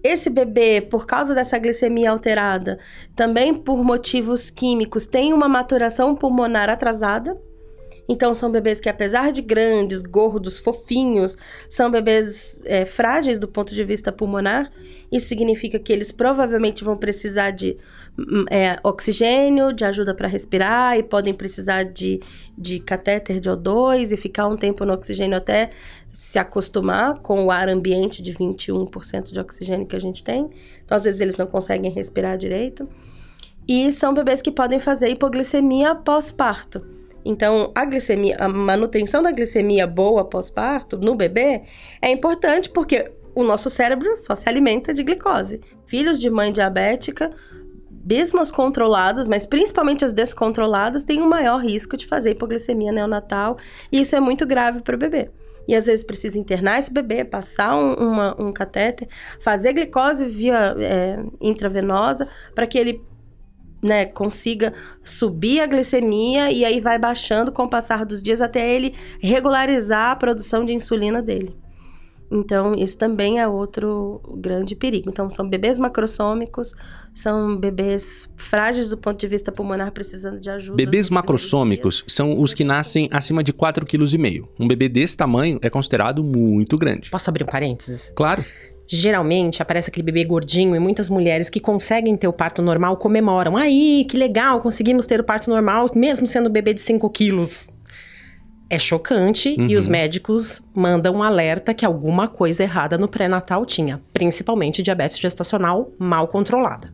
Esse 0.04 0.30
bebê, 0.30 0.82
por 0.82 1.06
causa 1.06 1.34
dessa 1.34 1.58
glicemia 1.58 2.12
alterada, 2.12 2.78
também 3.16 3.54
por 3.54 3.84
motivos 3.84 4.50
químicos, 4.50 5.06
tem 5.06 5.34
uma 5.34 5.50
maturação 5.50 6.14
pulmonar 6.14 6.70
atrasada 6.70 7.40
então, 8.08 8.34
são 8.34 8.52
bebês 8.52 8.80
que, 8.80 8.88
apesar 8.88 9.32
de 9.32 9.42
grandes, 9.42 10.04
gordos, 10.04 10.58
fofinhos, 10.58 11.36
são 11.70 11.90
bebês 11.90 12.62
é, 12.66 12.86
frágeis 12.86 13.40
do 13.40 13.48
ponto 13.48 13.74
de 13.74 13.84
vista 13.84 14.12
pulmonar. 14.12 14.72
Isso 15.12 15.28
significa 15.28 15.80
que 15.80 15.92
eles 15.92 16.12
provavelmente 16.12 16.84
vão 16.84 16.96
precisar 16.98 17.52
de 17.52 17.78
hum, 18.18 18.46
é, 18.50 18.78
oxigênio, 18.84 19.74
de 19.74 19.84
ajuda 19.84 20.14
para 20.14 20.28
respirar, 20.28 20.98
e 20.98 21.04
podem 21.04 21.34
precisar 21.34 21.84
de, 21.84 22.20
de 22.56 22.80
catéter 22.80 23.40
de 23.40 23.50
O2 23.50 24.12
e 24.12 24.18
ficar 24.18 24.48
um 24.48 24.56
tempo 24.56 24.86
no 24.86 24.94
oxigênio 24.94 25.38
até 25.38 25.72
se 26.14 26.38
acostumar 26.38 27.20
com 27.20 27.44
o 27.44 27.52
ar 27.52 27.68
ambiente 27.68 28.22
de 28.22 28.34
21% 28.34 29.32
de 29.32 29.40
oxigênio 29.40 29.88
que 29.88 29.96
a 29.96 30.00
gente 30.00 30.24
tem. 30.24 30.50
Então, 30.84 30.96
às 30.96 31.04
vezes, 31.04 31.20
eles 31.22 31.38
não 31.38 31.48
conseguem 31.48 31.92
respirar 31.92 32.38
direito. 32.38 32.88
E 33.68 33.92
são 33.92 34.14
bebês 34.14 34.44
que 34.44 34.52
podem 34.52 34.78
fazer 34.78 35.10
hipoglicemia 35.10 35.96
pós-parto. 35.96 36.95
Então, 37.26 37.72
a 37.74 37.84
glicemia, 37.84 38.38
a 38.40 38.48
manutenção 38.48 39.24
da 39.24 39.32
glicemia 39.32 39.88
boa 39.88 40.24
pós-parto 40.24 40.96
no 40.96 41.16
bebê 41.16 41.64
é 42.00 42.10
importante 42.10 42.70
porque 42.70 43.12
o 43.34 43.44
nosso 43.44 43.70
cérebro 43.70 44.16
só 44.16 44.36
se 44.36 44.48
alimenta 44.48 44.94
de 44.94 45.04
glicose. 45.04 45.60
Filhos 45.88 46.22
de 46.22 46.30
mãe 46.30 46.54
diabética, 46.54 47.32
mesmo 48.06 48.40
as 48.40 48.52
controladas, 48.52 49.28
mas 49.28 49.48
principalmente 49.48 50.06
as 50.06 50.14
descontroladas, 50.14 51.04
têm 51.04 51.22
um 51.22 51.28
maior 51.28 51.58
risco 51.58 51.98
de 51.98 52.06
fazer 52.06 52.32
hipoglicemia 52.32 52.92
neonatal 52.92 53.58
e 53.92 54.00
isso 54.00 54.16
é 54.16 54.20
muito 54.20 54.46
grave 54.46 54.82
para 54.82 54.96
o 54.96 55.00
bebê. 55.00 55.32
E 55.68 55.76
às 55.76 55.88
vezes 55.88 56.06
precisa 56.06 56.38
internar 56.38 56.78
esse 56.78 56.94
bebê, 56.94 57.26
passar 57.26 57.76
um, 57.76 57.94
uma, 57.96 58.40
um 58.40 58.54
catéter, 58.54 59.08
fazer 59.40 59.74
glicose 59.74 60.28
via 60.28 60.76
é, 60.78 61.20
intravenosa 61.42 62.28
para 62.54 62.68
que 62.68 62.78
ele 62.78 63.02
né, 63.86 64.06
consiga 64.06 64.74
subir 65.04 65.60
a 65.60 65.68
glicemia 65.68 66.52
e 66.52 66.66
aí 66.66 66.82
vai 66.82 66.98
baixando 66.98 67.52
com 67.52 67.64
o 67.64 67.70
passar 67.70 68.04
dos 68.04 68.22
dias 68.22 68.42
até 68.42 68.68
ele 68.68 68.96
regularizar 69.20 70.10
a 70.10 70.16
produção 70.16 70.66
de 70.66 70.74
insulina 70.74 71.22
dele. 71.22 71.56
Então, 72.32 72.74
isso 72.74 72.98
também 72.98 73.40
é 73.40 73.48
outro 73.48 74.20
grande 74.40 74.76
perigo. 74.76 75.08
Então, 75.08 75.30
são 75.30 75.48
bebês 75.48 75.78
macrossômicos, 75.78 76.74
são 77.14 77.56
bebês 77.56 78.28
frágeis 78.36 78.90
do 78.90 78.98
ponto 78.98 79.20
de 79.20 79.28
vista 79.28 79.52
pulmonar, 79.52 79.92
precisando 79.92 80.40
de 80.40 80.50
ajuda. 80.50 80.76
Bebês 80.76 81.12
macrossômicos 81.12 82.04
são 82.08 82.42
os 82.42 82.54
que 82.54 82.64
nascem 82.64 83.08
acima 83.12 83.44
de 83.44 83.54
4,5 83.54 83.86
kg. 83.86 84.50
Um 84.60 84.68
bebê 84.68 84.90
desse 84.90 85.16
tamanho 85.16 85.60
é 85.62 85.70
considerado 85.70 86.24
muito 86.24 86.78
grande. 86.80 87.12
Posso 87.12 87.30
abrir 87.30 87.44
um 87.44 87.48
parênteses? 87.48 88.12
Claro. 88.16 88.44
Geralmente 88.88 89.62
aparece 89.62 89.90
aquele 89.90 90.04
bebê 90.04 90.24
gordinho 90.24 90.76
e 90.76 90.80
muitas 90.80 91.10
mulheres 91.10 91.50
que 91.50 91.60
conseguem 91.60 92.16
ter 92.16 92.28
o 92.28 92.34
parto 92.34 92.62
normal 92.62 92.98
comemoram. 92.98 93.58
Aí, 93.58 94.06
que 94.10 94.16
legal, 94.16 94.62
conseguimos 94.62 95.06
ter 95.06 95.20
o 95.20 95.24
parto 95.24 95.50
normal, 95.50 95.90
mesmo 95.96 96.28
sendo 96.28 96.50
bebê 96.50 96.74
de 96.74 96.82
5 96.82 97.10
quilos. 97.10 97.70
É 98.70 98.80
chocante 98.80 99.56
uhum. 99.58 99.68
e 99.68 99.76
os 99.76 99.88
médicos 99.88 100.68
mandam 100.74 101.16
um 101.16 101.24
alerta 101.24 101.74
que 101.74 101.86
alguma 101.86 102.28
coisa 102.28 102.64
errada 102.64 102.98
no 102.98 103.08
pré-natal 103.08 103.66
tinha, 103.66 104.02
principalmente 104.12 104.82
diabetes 104.82 105.20
gestacional 105.20 105.92
mal 106.00 106.28
controlada. 106.28 106.92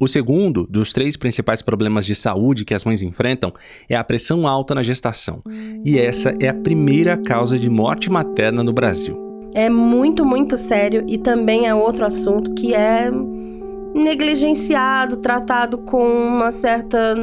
O 0.00 0.08
segundo 0.08 0.66
dos 0.66 0.92
três 0.92 1.16
principais 1.16 1.60
problemas 1.60 2.06
de 2.06 2.14
saúde 2.14 2.64
que 2.64 2.74
as 2.74 2.84
mães 2.84 3.02
enfrentam 3.02 3.52
é 3.88 3.94
a 3.94 4.02
pressão 4.02 4.48
alta 4.48 4.74
na 4.74 4.82
gestação. 4.82 5.40
E 5.84 5.98
essa 5.98 6.34
é 6.40 6.48
a 6.48 6.54
primeira 6.54 7.18
causa 7.18 7.58
de 7.58 7.68
morte 7.68 8.10
materna 8.10 8.64
no 8.64 8.72
Brasil 8.72 9.29
é 9.54 9.68
muito, 9.68 10.24
muito 10.24 10.56
sério 10.56 11.04
e 11.08 11.18
também 11.18 11.66
é 11.66 11.74
outro 11.74 12.04
assunto 12.04 12.54
que 12.54 12.74
é 12.74 13.10
negligenciado, 13.94 15.16
tratado 15.16 15.78
com 15.78 16.06
uma 16.06 16.52
certa 16.52 17.14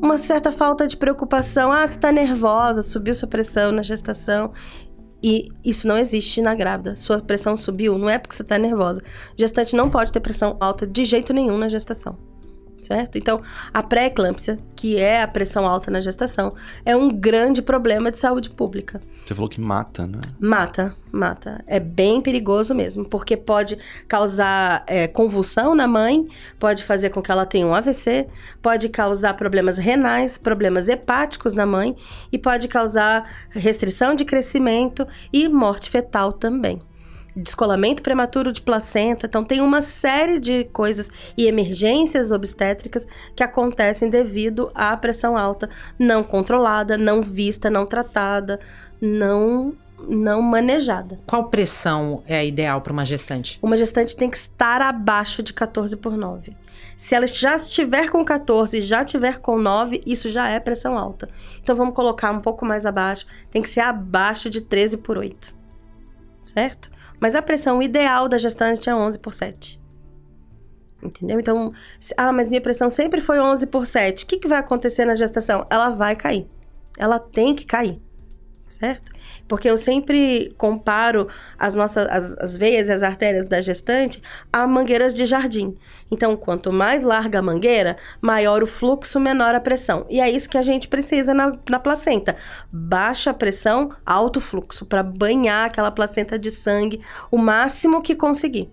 uma 0.00 0.16
certa 0.16 0.52
falta 0.52 0.86
de 0.86 0.96
preocupação. 0.96 1.72
Ah, 1.72 1.86
você 1.86 1.98
tá 1.98 2.12
nervosa, 2.12 2.82
subiu 2.82 3.14
sua 3.14 3.28
pressão 3.28 3.72
na 3.72 3.82
gestação. 3.82 4.52
E 5.20 5.48
isso 5.64 5.88
não 5.88 5.98
existe 5.98 6.40
na 6.40 6.54
grávida. 6.54 6.94
Sua 6.94 7.20
pressão 7.20 7.56
subiu, 7.56 7.98
não 7.98 8.08
é 8.08 8.16
porque 8.18 8.36
você 8.36 8.44
tá 8.44 8.56
nervosa. 8.56 9.02
Gestante 9.36 9.74
não 9.74 9.90
pode 9.90 10.12
ter 10.12 10.20
pressão 10.20 10.56
alta 10.60 10.86
de 10.86 11.04
jeito 11.04 11.32
nenhum 11.32 11.58
na 11.58 11.68
gestação 11.68 12.27
certo? 12.80 13.18
Então, 13.18 13.40
a 13.72 13.82
pré-eclâmpsia, 13.82 14.58
que 14.74 14.96
é 14.96 15.22
a 15.22 15.28
pressão 15.28 15.66
alta 15.66 15.90
na 15.90 16.00
gestação, 16.00 16.54
é 16.84 16.96
um 16.96 17.08
grande 17.08 17.60
problema 17.62 18.10
de 18.10 18.18
saúde 18.18 18.50
pública. 18.50 19.00
Você 19.24 19.34
falou 19.34 19.48
que 19.48 19.60
mata, 19.60 20.06
né? 20.06 20.20
Mata, 20.38 20.94
mata. 21.12 21.62
É 21.66 21.80
bem 21.80 22.20
perigoso 22.20 22.74
mesmo, 22.74 23.04
porque 23.04 23.36
pode 23.36 23.78
causar 24.06 24.84
é, 24.86 25.06
convulsão 25.08 25.74
na 25.74 25.86
mãe, 25.86 26.26
pode 26.58 26.84
fazer 26.84 27.10
com 27.10 27.20
que 27.20 27.30
ela 27.30 27.46
tenha 27.46 27.66
um 27.66 27.74
AVC, 27.74 28.26
pode 28.62 28.88
causar 28.88 29.34
problemas 29.34 29.78
renais, 29.78 30.38
problemas 30.38 30.88
hepáticos 30.88 31.54
na 31.54 31.66
mãe 31.66 31.96
e 32.32 32.38
pode 32.38 32.68
causar 32.68 33.28
restrição 33.50 34.14
de 34.14 34.24
crescimento 34.24 35.06
e 35.32 35.48
morte 35.48 35.90
fetal 35.90 36.32
também. 36.32 36.80
Descolamento 37.42 38.02
prematuro 38.02 38.52
de 38.52 38.60
placenta. 38.60 39.26
Então, 39.26 39.44
tem 39.44 39.60
uma 39.60 39.82
série 39.82 40.38
de 40.38 40.64
coisas 40.64 41.10
e 41.36 41.46
emergências 41.46 42.32
obstétricas 42.32 43.06
que 43.34 43.42
acontecem 43.42 44.10
devido 44.10 44.70
à 44.74 44.96
pressão 44.96 45.36
alta 45.36 45.68
não 45.98 46.22
controlada, 46.22 46.98
não 46.98 47.22
vista, 47.22 47.70
não 47.70 47.86
tratada, 47.86 48.60
não 49.00 49.74
não 50.06 50.40
manejada. 50.40 51.18
Qual 51.26 51.48
pressão 51.48 52.22
é 52.26 52.46
ideal 52.46 52.80
para 52.80 52.92
uma 52.92 53.04
gestante? 53.04 53.58
Uma 53.60 53.76
gestante 53.76 54.16
tem 54.16 54.30
que 54.30 54.36
estar 54.36 54.80
abaixo 54.80 55.42
de 55.42 55.52
14 55.52 55.96
por 55.96 56.16
9. 56.16 56.56
Se 56.96 57.14
ela 57.14 57.26
já 57.26 57.56
estiver 57.56 58.10
com 58.10 58.24
14 58.24 58.78
e 58.78 58.80
já 58.80 59.02
estiver 59.02 59.40
com 59.40 59.58
9, 59.58 60.02
isso 60.06 60.28
já 60.28 60.48
é 60.48 60.60
pressão 60.60 60.96
alta. 60.96 61.28
Então 61.62 61.74
vamos 61.74 61.94
colocar 61.94 62.30
um 62.30 62.40
pouco 62.40 62.64
mais 62.64 62.86
abaixo, 62.86 63.26
tem 63.50 63.62
que 63.62 63.68
ser 63.68 63.80
abaixo 63.80 64.48
de 64.48 64.60
13 64.60 64.98
por 64.98 65.18
8. 65.18 65.54
Certo? 66.46 66.90
Mas 67.20 67.34
a 67.34 67.42
pressão 67.42 67.82
ideal 67.82 68.28
da 68.28 68.38
gestante 68.38 68.88
é 68.88 68.94
11 68.94 69.18
por 69.18 69.34
7. 69.34 69.80
Entendeu? 71.02 71.38
Então, 71.38 71.72
se, 72.00 72.12
ah, 72.16 72.32
mas 72.32 72.48
minha 72.48 72.60
pressão 72.60 72.90
sempre 72.90 73.20
foi 73.20 73.40
11 73.40 73.66
por 73.68 73.86
7. 73.86 74.24
O 74.24 74.26
que, 74.26 74.38
que 74.38 74.48
vai 74.48 74.58
acontecer 74.58 75.04
na 75.04 75.14
gestação? 75.14 75.66
Ela 75.70 75.90
vai 75.90 76.16
cair. 76.16 76.48
Ela 76.96 77.18
tem 77.18 77.54
que 77.54 77.64
cair. 77.64 78.00
Certo? 78.68 79.10
Porque 79.46 79.68
eu 79.68 79.78
sempre 79.78 80.54
comparo 80.58 81.26
as 81.58 81.74
nossas 81.74 82.06
as, 82.06 82.36
as 82.38 82.56
veias 82.56 82.88
e 82.88 82.92
as 82.92 83.02
artérias 83.02 83.46
da 83.46 83.60
gestante 83.62 84.22
a 84.52 84.66
mangueiras 84.66 85.14
de 85.14 85.24
jardim. 85.24 85.74
Então, 86.10 86.36
quanto 86.36 86.72
mais 86.72 87.02
larga 87.02 87.38
a 87.38 87.42
mangueira, 87.42 87.96
maior 88.20 88.62
o 88.62 88.66
fluxo, 88.66 89.18
menor 89.18 89.54
a 89.54 89.60
pressão. 89.60 90.06
E 90.08 90.20
é 90.20 90.30
isso 90.30 90.48
que 90.48 90.58
a 90.58 90.62
gente 90.62 90.88
precisa 90.88 91.32
na, 91.32 91.52
na 91.68 91.78
placenta. 91.78 92.36
Baixa 92.70 93.32
pressão, 93.32 93.88
alto 94.04 94.40
fluxo, 94.40 94.84
para 94.86 95.02
banhar 95.02 95.66
aquela 95.66 95.90
placenta 95.90 96.38
de 96.38 96.50
sangue 96.50 97.00
o 97.30 97.38
máximo 97.38 98.02
que 98.02 98.14
conseguir. 98.14 98.70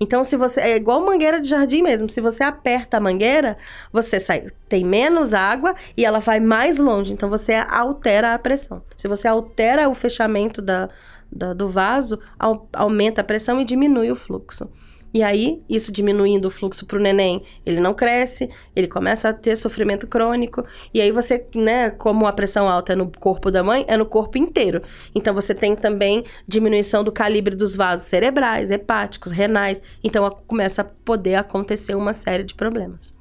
Então, 0.00 0.22
se 0.22 0.36
você. 0.36 0.60
É 0.60 0.76
igual 0.76 1.04
mangueira 1.04 1.40
de 1.40 1.48
jardim 1.48 1.82
mesmo. 1.82 2.08
Se 2.08 2.20
você 2.20 2.44
aperta 2.44 2.96
a 2.96 3.00
mangueira, 3.00 3.56
você 3.92 4.20
sai. 4.20 4.46
Tem 4.68 4.84
menos 4.84 5.34
água 5.34 5.74
e 5.96 6.04
ela 6.04 6.20
vai 6.20 6.40
mais 6.40 6.78
longe. 6.78 7.12
Então, 7.12 7.28
você 7.28 7.54
altera 7.54 8.34
a 8.34 8.38
pressão. 8.38 8.82
Se 8.96 9.08
você 9.08 9.26
altera 9.26 9.88
o 9.88 9.94
fechamento 9.94 10.62
da, 10.62 10.88
da 11.30 11.52
do 11.52 11.68
vaso, 11.68 12.18
au, 12.38 12.68
aumenta 12.72 13.20
a 13.20 13.24
pressão 13.24 13.60
e 13.60 13.64
diminui 13.64 14.10
o 14.10 14.16
fluxo. 14.16 14.68
E 15.12 15.22
aí, 15.22 15.62
isso 15.68 15.90
diminuindo 15.90 16.48
o 16.48 16.50
fluxo 16.50 16.84
para 16.84 16.98
o 16.98 17.00
neném, 17.00 17.42
ele 17.64 17.80
não 17.80 17.94
cresce, 17.94 18.50
ele 18.76 18.86
começa 18.86 19.30
a 19.30 19.32
ter 19.32 19.56
sofrimento 19.56 20.06
crônico. 20.06 20.64
E 20.92 21.00
aí 21.00 21.10
você, 21.10 21.46
né, 21.54 21.90
como 21.90 22.26
a 22.26 22.32
pressão 22.32 22.68
alta 22.68 22.92
é 22.92 22.96
no 22.96 23.10
corpo 23.10 23.50
da 23.50 23.62
mãe, 23.62 23.84
é 23.88 23.96
no 23.96 24.04
corpo 24.04 24.36
inteiro. 24.36 24.82
Então 25.14 25.34
você 25.34 25.54
tem 25.54 25.74
também 25.74 26.24
diminuição 26.46 27.02
do 27.02 27.10
calibre 27.10 27.56
dos 27.56 27.74
vasos 27.74 28.06
cerebrais, 28.06 28.70
hepáticos, 28.70 29.32
renais. 29.32 29.80
Então 30.04 30.28
começa 30.46 30.82
a 30.82 30.84
poder 30.84 31.36
acontecer 31.36 31.94
uma 31.94 32.12
série 32.12 32.44
de 32.44 32.54
problemas. 32.54 33.14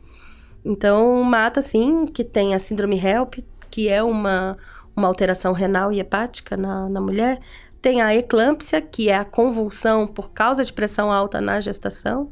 Então, 0.66 1.24
mata 1.24 1.62
sim, 1.62 2.06
que 2.06 2.26
tem 2.26 2.54
a 2.54 2.60
síndrome 2.60 3.00
HELP, 3.00 3.36
que 3.72 3.88
é 3.88 4.04
uma, 4.04 4.58
uma 4.94 5.08
alteração 5.08 5.54
renal 5.54 5.94
e 5.94 6.00
hepática 6.00 6.58
na, 6.58 6.90
na 6.90 7.00
mulher 7.00 7.40
tem 7.82 8.02
a 8.02 8.16
eclâmpsia, 8.16 8.82
que 8.82 9.10
é 9.10 9.16
a 9.16 9.26
convulsão 9.26 10.08
por 10.08 10.32
causa 10.32 10.64
de 10.64 10.74
pressão 10.74 11.12
alta 11.12 11.40
na 11.40 11.60
gestação. 11.60 12.32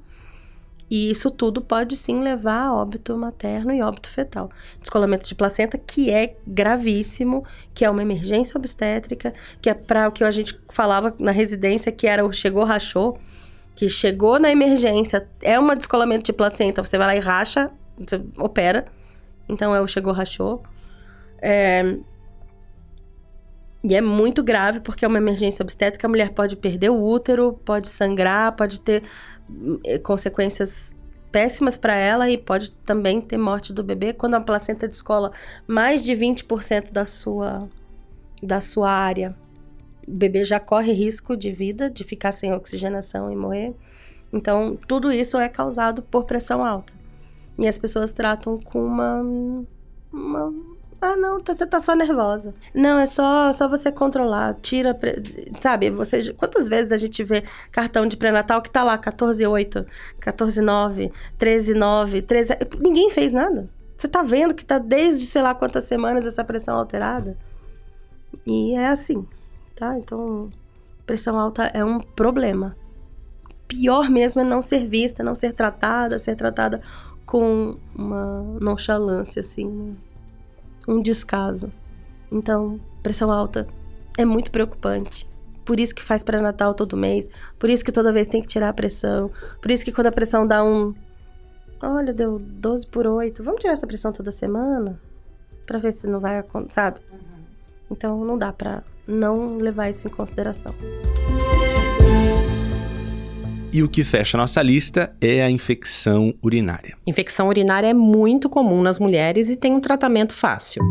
E 0.89 1.09
isso 1.09 1.31
tudo 1.31 1.61
pode 1.61 1.97
sim 1.97 2.19
levar 2.19 2.67
a 2.67 2.73
óbito 2.73 3.17
materno 3.17 3.73
e 3.73 3.81
óbito 3.81 4.07
fetal. 4.07 4.51
Descolamento 4.79 5.25
de 5.25 5.33
placenta, 5.33 5.77
que 5.77 6.11
é 6.11 6.35
gravíssimo, 6.45 7.43
que 7.73 7.83
é 7.83 7.89
uma 7.89 8.03
emergência 8.03 8.57
obstétrica, 8.57 9.33
que 9.59 9.69
é 9.69 9.73
para 9.73 10.07
o 10.07 10.11
que 10.11 10.23
a 10.23 10.29
gente 10.29 10.59
falava 10.69 11.13
na 11.17 11.31
residência, 11.31 11.91
que 11.91 12.05
era 12.05 12.23
o 12.23 12.31
chegou, 12.31 12.63
rachou, 12.63 13.17
que 13.75 13.89
chegou 13.89 14.39
na 14.39 14.51
emergência, 14.51 15.27
é 15.41 15.59
um 15.59 15.75
descolamento 15.75 16.23
de 16.23 16.33
placenta, 16.33 16.83
você 16.83 16.97
vai 16.97 17.07
lá 17.07 17.15
e 17.15 17.19
racha, 17.19 17.71
você 17.97 18.23
opera. 18.37 18.85
Então 19.49 19.75
é 19.75 19.81
o 19.81 19.87
chegou, 19.87 20.13
rachou. 20.13 20.63
É, 21.41 21.97
e 23.87 23.93
é 23.93 24.01
muito 24.01 24.41
grave 24.41 24.79
porque 24.79 25.05
é 25.05 25.07
uma 25.07 25.19
emergência 25.19 25.61
obstétrica, 25.61 26.07
a 26.07 26.09
mulher 26.09 26.31
pode 26.31 26.55
perder 26.55 26.89
o 26.89 26.99
útero, 26.99 27.53
pode 27.63 27.87
sangrar, 27.87 28.55
pode 28.55 28.81
ter 28.81 29.03
eh, 29.83 29.99
consequências 29.99 30.95
péssimas 31.31 31.77
para 31.77 31.95
ela 31.95 32.27
e 32.27 32.35
pode 32.35 32.71
também 32.71 33.21
ter 33.21 33.37
morte 33.37 33.71
do 33.71 33.83
bebê 33.83 34.11
quando 34.11 34.33
a 34.33 34.41
placenta 34.41 34.87
descola 34.87 35.31
mais 35.67 36.03
de 36.03 36.13
20% 36.13 36.91
da 36.91 37.05
sua 37.05 37.69
da 38.41 38.59
sua 38.59 38.89
área. 38.89 39.35
O 40.07 40.11
bebê 40.11 40.43
já 40.43 40.59
corre 40.59 40.91
risco 40.91 41.37
de 41.37 41.51
vida, 41.51 41.89
de 41.89 42.03
ficar 42.03 42.31
sem 42.31 42.53
oxigenação 42.53 43.31
e 43.31 43.35
morrer. 43.35 43.75
Então, 44.33 44.77
tudo 44.87 45.11
isso 45.11 45.37
é 45.37 45.47
causado 45.47 46.01
por 46.01 46.25
pressão 46.25 46.65
alta. 46.65 46.93
E 47.57 47.67
as 47.67 47.77
pessoas 47.77 48.11
tratam 48.13 48.59
com 48.59 48.83
uma, 48.83 49.21
uma 50.11 50.53
ah, 51.01 51.15
não, 51.15 51.39
tá, 51.39 51.53
você 51.53 51.65
tá 51.67 51.79
só 51.79 51.95
nervosa. 51.95 52.53
Não, 52.73 52.97
é 52.97 53.05
só, 53.05 53.51
só 53.53 53.67
você 53.67 53.91
controlar. 53.91 54.55
Tira. 54.61 54.97
Sabe, 55.59 55.91
você. 55.91 56.33
Quantas 56.33 56.67
vezes 56.67 56.91
a 56.91 56.97
gente 56.97 57.23
vê 57.23 57.43
cartão 57.71 58.07
de 58.07 58.17
pré-natal 58.17 58.61
que 58.61 58.69
tá 58.69 58.83
lá 58.83 58.97
14,8, 58.97 59.85
14,9, 60.19 61.11
13,9, 61.39 62.25
13. 62.25 62.53
Ninguém 62.79 63.09
fez 63.09 63.33
nada. 63.33 63.69
Você 63.95 64.07
tá 64.07 64.23
vendo 64.23 64.53
que 64.53 64.65
tá 64.65 64.77
desde 64.77 65.25
sei 65.25 65.41
lá 65.41 65.53
quantas 65.53 65.83
semanas 65.83 66.25
essa 66.25 66.43
pressão 66.43 66.77
alterada. 66.77 67.37
E 68.45 68.75
é 68.75 68.87
assim, 68.87 69.25
tá? 69.75 69.97
Então, 69.97 70.51
pressão 71.05 71.39
alta 71.39 71.65
é 71.67 71.83
um 71.83 71.99
problema. 71.99 72.75
Pior 73.67 74.09
mesmo 74.09 74.41
é 74.41 74.43
não 74.43 74.61
ser 74.61 74.85
vista, 74.85 75.23
não 75.23 75.33
ser 75.33 75.53
tratada, 75.53 76.19
ser 76.19 76.35
tratada 76.35 76.81
com 77.25 77.77
uma 77.95 78.43
nonchalância, 78.59 79.39
assim, 79.39 79.95
um 80.87 81.01
descaso. 81.01 81.71
Então, 82.31 82.79
pressão 83.01 83.31
alta 83.31 83.67
é 84.17 84.25
muito 84.25 84.51
preocupante. 84.51 85.27
Por 85.63 85.79
isso 85.79 85.95
que 85.95 86.03
faz 86.03 86.23
pré-natal 86.23 86.73
todo 86.73 86.95
mês. 86.95 87.27
Por 87.57 87.69
isso 87.69 87.83
que 87.83 87.91
toda 87.91 88.13
vez 88.13 88.27
tem 88.27 88.41
que 88.41 88.47
tirar 88.47 88.69
a 88.69 88.73
pressão. 88.73 89.31
Por 89.61 89.71
isso 89.71 89.83
que 89.83 89.91
quando 89.91 90.07
a 90.07 90.11
pressão 90.11 90.45
dá 90.45 90.63
um. 90.63 90.93
Olha, 91.81 92.13
deu 92.13 92.39
12 92.39 92.87
por 92.87 93.07
8. 93.07 93.43
Vamos 93.43 93.61
tirar 93.61 93.73
essa 93.73 93.87
pressão 93.87 94.11
toda 94.11 94.31
semana? 94.31 94.99
Pra 95.65 95.79
ver 95.79 95.91
se 95.91 96.07
não 96.07 96.19
vai 96.19 96.37
acontecer, 96.37 96.75
sabe? 96.75 96.99
Então 97.89 98.23
não 98.23 98.37
dá 98.37 98.53
pra 98.53 98.83
não 99.07 99.57
levar 99.57 99.89
isso 99.89 100.07
em 100.07 100.11
consideração. 100.11 100.73
E 103.75 103.83
o 103.83 103.89
que 103.89 104.05
fecha 104.05 104.37
nossa 104.37 104.61
lista 104.61 105.13
é 105.19 105.43
a 105.43 105.51
infecção 105.51 106.33
urinária. 106.41 106.95
Infecção 107.05 107.49
urinária 107.49 107.87
é 107.87 107.93
muito 107.93 108.49
comum 108.49 108.81
nas 108.81 108.99
mulheres 108.99 109.49
e 109.49 109.57
tem 109.57 109.73
um 109.73 109.81
tratamento 109.81 110.31
fácil. 110.31 110.81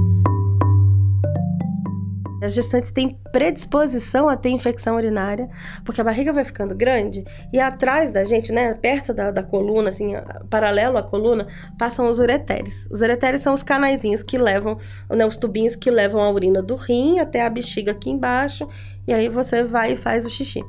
As 2.42 2.52
gestantes 2.52 2.92
têm 2.92 3.18
predisposição 3.32 4.28
a 4.28 4.36
ter 4.36 4.50
infecção 4.50 4.96
urinária, 4.96 5.48
porque 5.82 5.98
a 5.98 6.04
barriga 6.04 6.30
vai 6.30 6.44
ficando 6.44 6.74
grande 6.74 7.24
e 7.50 7.58
atrás 7.58 8.10
da 8.10 8.22
gente, 8.22 8.52
né, 8.52 8.74
perto 8.74 9.14
da, 9.14 9.30
da 9.30 9.42
coluna, 9.42 9.88
assim, 9.88 10.12
paralelo 10.50 10.98
à 10.98 11.02
coluna, 11.02 11.46
passam 11.78 12.06
os 12.06 12.18
ureteres. 12.18 12.86
Os 12.90 13.00
ureteres 13.00 13.40
são 13.40 13.54
os 13.54 13.62
canaizinhos 13.62 14.22
que 14.22 14.36
levam, 14.36 14.76
né, 15.08 15.24
os 15.24 15.38
tubinhos 15.38 15.74
que 15.74 15.90
levam 15.90 16.20
a 16.20 16.30
urina 16.30 16.60
do 16.60 16.76
rim 16.76 17.18
até 17.18 17.46
a 17.46 17.48
bexiga 17.48 17.92
aqui 17.92 18.10
embaixo, 18.10 18.68
e 19.08 19.14
aí 19.14 19.30
você 19.30 19.64
vai 19.64 19.94
e 19.94 19.96
faz 19.96 20.26
o 20.26 20.28
xixi. 20.28 20.60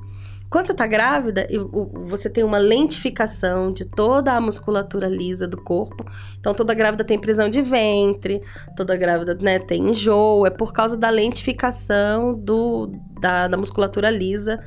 Quando 0.56 0.68
você 0.68 0.72
está 0.72 0.88
grávida, 0.88 1.46
você 2.06 2.30
tem 2.30 2.42
uma 2.42 2.58
lentificação 2.58 3.74
de 3.74 3.84
toda 3.84 4.32
a 4.32 4.40
musculatura 4.40 5.06
lisa 5.06 5.46
do 5.46 5.62
corpo. 5.62 6.06
Então, 6.40 6.54
toda 6.54 6.74
grávida 6.74 7.04
tem 7.04 7.20
prisão 7.20 7.50
de 7.50 7.62
ventre, 7.62 8.42
toda 8.74 8.96
grávida 8.96 9.36
né, 9.36 9.60
tem 9.60 9.90
enjoo. 9.90 10.48
É 10.48 10.50
por 10.50 10.72
causa 10.72 10.96
da 10.96 11.10
lentificação 11.10 12.34
do, 12.34 12.90
da, 13.20 13.50
da 13.50 13.58
musculatura 13.58 14.10
lisa 14.10 14.58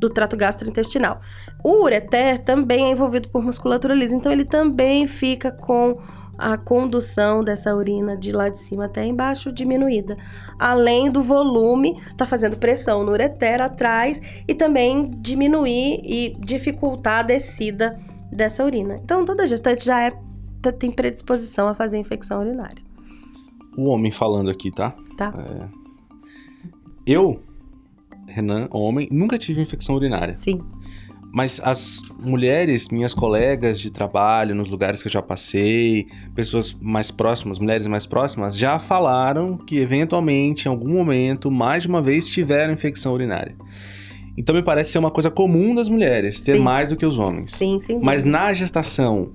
do 0.00 0.10
trato 0.10 0.36
gastrointestinal. 0.36 1.20
O 1.62 1.84
ureter 1.84 2.40
também 2.40 2.86
é 2.86 2.90
envolvido 2.90 3.28
por 3.28 3.40
musculatura 3.40 3.94
lisa, 3.94 4.16
então 4.16 4.32
ele 4.32 4.44
também 4.44 5.06
fica 5.06 5.52
com 5.52 5.96
a 6.38 6.56
condução 6.56 7.42
dessa 7.42 7.74
urina 7.74 8.16
de 8.16 8.32
lá 8.32 8.48
de 8.48 8.58
cima 8.58 8.86
até 8.86 9.04
embaixo 9.04 9.52
diminuída. 9.52 10.16
Além 10.58 11.10
do 11.10 11.22
volume, 11.22 12.00
tá 12.16 12.26
fazendo 12.26 12.56
pressão 12.56 13.04
no 13.04 13.12
ureter 13.12 13.60
atrás 13.60 14.20
e 14.46 14.54
também 14.54 15.10
diminuir 15.18 16.00
e 16.04 16.36
dificultar 16.38 17.20
a 17.20 17.22
descida 17.22 17.98
dessa 18.30 18.64
urina. 18.64 19.00
Então, 19.02 19.24
toda 19.24 19.46
gestante 19.46 19.84
já 19.84 20.02
é, 20.02 20.12
tem 20.78 20.90
predisposição 20.90 21.68
a 21.68 21.74
fazer 21.74 21.98
infecção 21.98 22.40
urinária. 22.40 22.84
O 23.76 23.88
homem 23.88 24.10
falando 24.10 24.50
aqui, 24.50 24.70
tá? 24.70 24.94
Tá. 25.16 25.32
É... 25.36 25.68
Eu, 27.06 27.40
Renan, 28.26 28.68
homem, 28.70 29.08
nunca 29.10 29.38
tive 29.38 29.60
infecção 29.60 29.94
urinária. 29.94 30.34
Sim. 30.34 30.60
Mas 31.32 31.60
as 31.62 32.00
mulheres, 32.18 32.88
minhas 32.88 33.12
colegas 33.12 33.78
de 33.78 33.90
trabalho, 33.90 34.54
nos 34.54 34.70
lugares 34.70 35.02
que 35.02 35.08
eu 35.08 35.12
já 35.12 35.20
passei, 35.20 36.06
pessoas 36.34 36.74
mais 36.80 37.10
próximas, 37.10 37.58
mulheres 37.58 37.86
mais 37.86 38.06
próximas, 38.06 38.56
já 38.56 38.78
falaram 38.78 39.56
que 39.56 39.76
eventualmente, 39.76 40.66
em 40.66 40.70
algum 40.70 40.92
momento, 40.92 41.50
mais 41.50 41.82
de 41.82 41.88
uma 41.88 42.00
vez 42.00 42.26
tiveram 42.28 42.72
infecção 42.72 43.12
urinária. 43.12 43.54
Então 44.36 44.54
me 44.54 44.62
parece 44.62 44.92
ser 44.92 44.98
uma 44.98 45.10
coisa 45.10 45.30
comum 45.30 45.74
das 45.74 45.88
mulheres, 45.88 46.40
ter 46.40 46.56
Sim. 46.56 46.62
mais 46.62 46.90
do 46.90 46.96
que 46.96 47.06
os 47.06 47.18
homens. 47.18 47.52
Sim, 47.52 47.80
sim. 47.82 47.98
Mas 48.02 48.24
na 48.24 48.52
gestação, 48.52 49.32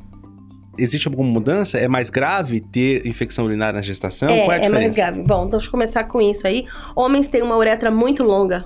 existe 0.78 1.08
alguma 1.08 1.28
mudança? 1.28 1.78
É 1.78 1.88
mais 1.88 2.10
grave 2.10 2.62
ter 2.62 3.06
infecção 3.06 3.46
urinária 3.46 3.74
na 3.74 3.82
gestação? 3.82 4.30
É, 4.30 4.46
Qual 4.46 4.52
é 4.52 4.62
a 4.62 4.66
é 4.66 4.70
mais 4.70 4.96
grave. 4.96 5.24
Bom, 5.24 5.48
deixa 5.48 5.68
eu 5.68 5.72
começar 5.72 6.04
com 6.04 6.22
isso 6.22 6.46
aí. 6.46 6.66
Homens 6.96 7.28
têm 7.28 7.42
uma 7.42 7.58
uretra 7.58 7.90
muito 7.90 8.24
longa. 8.24 8.66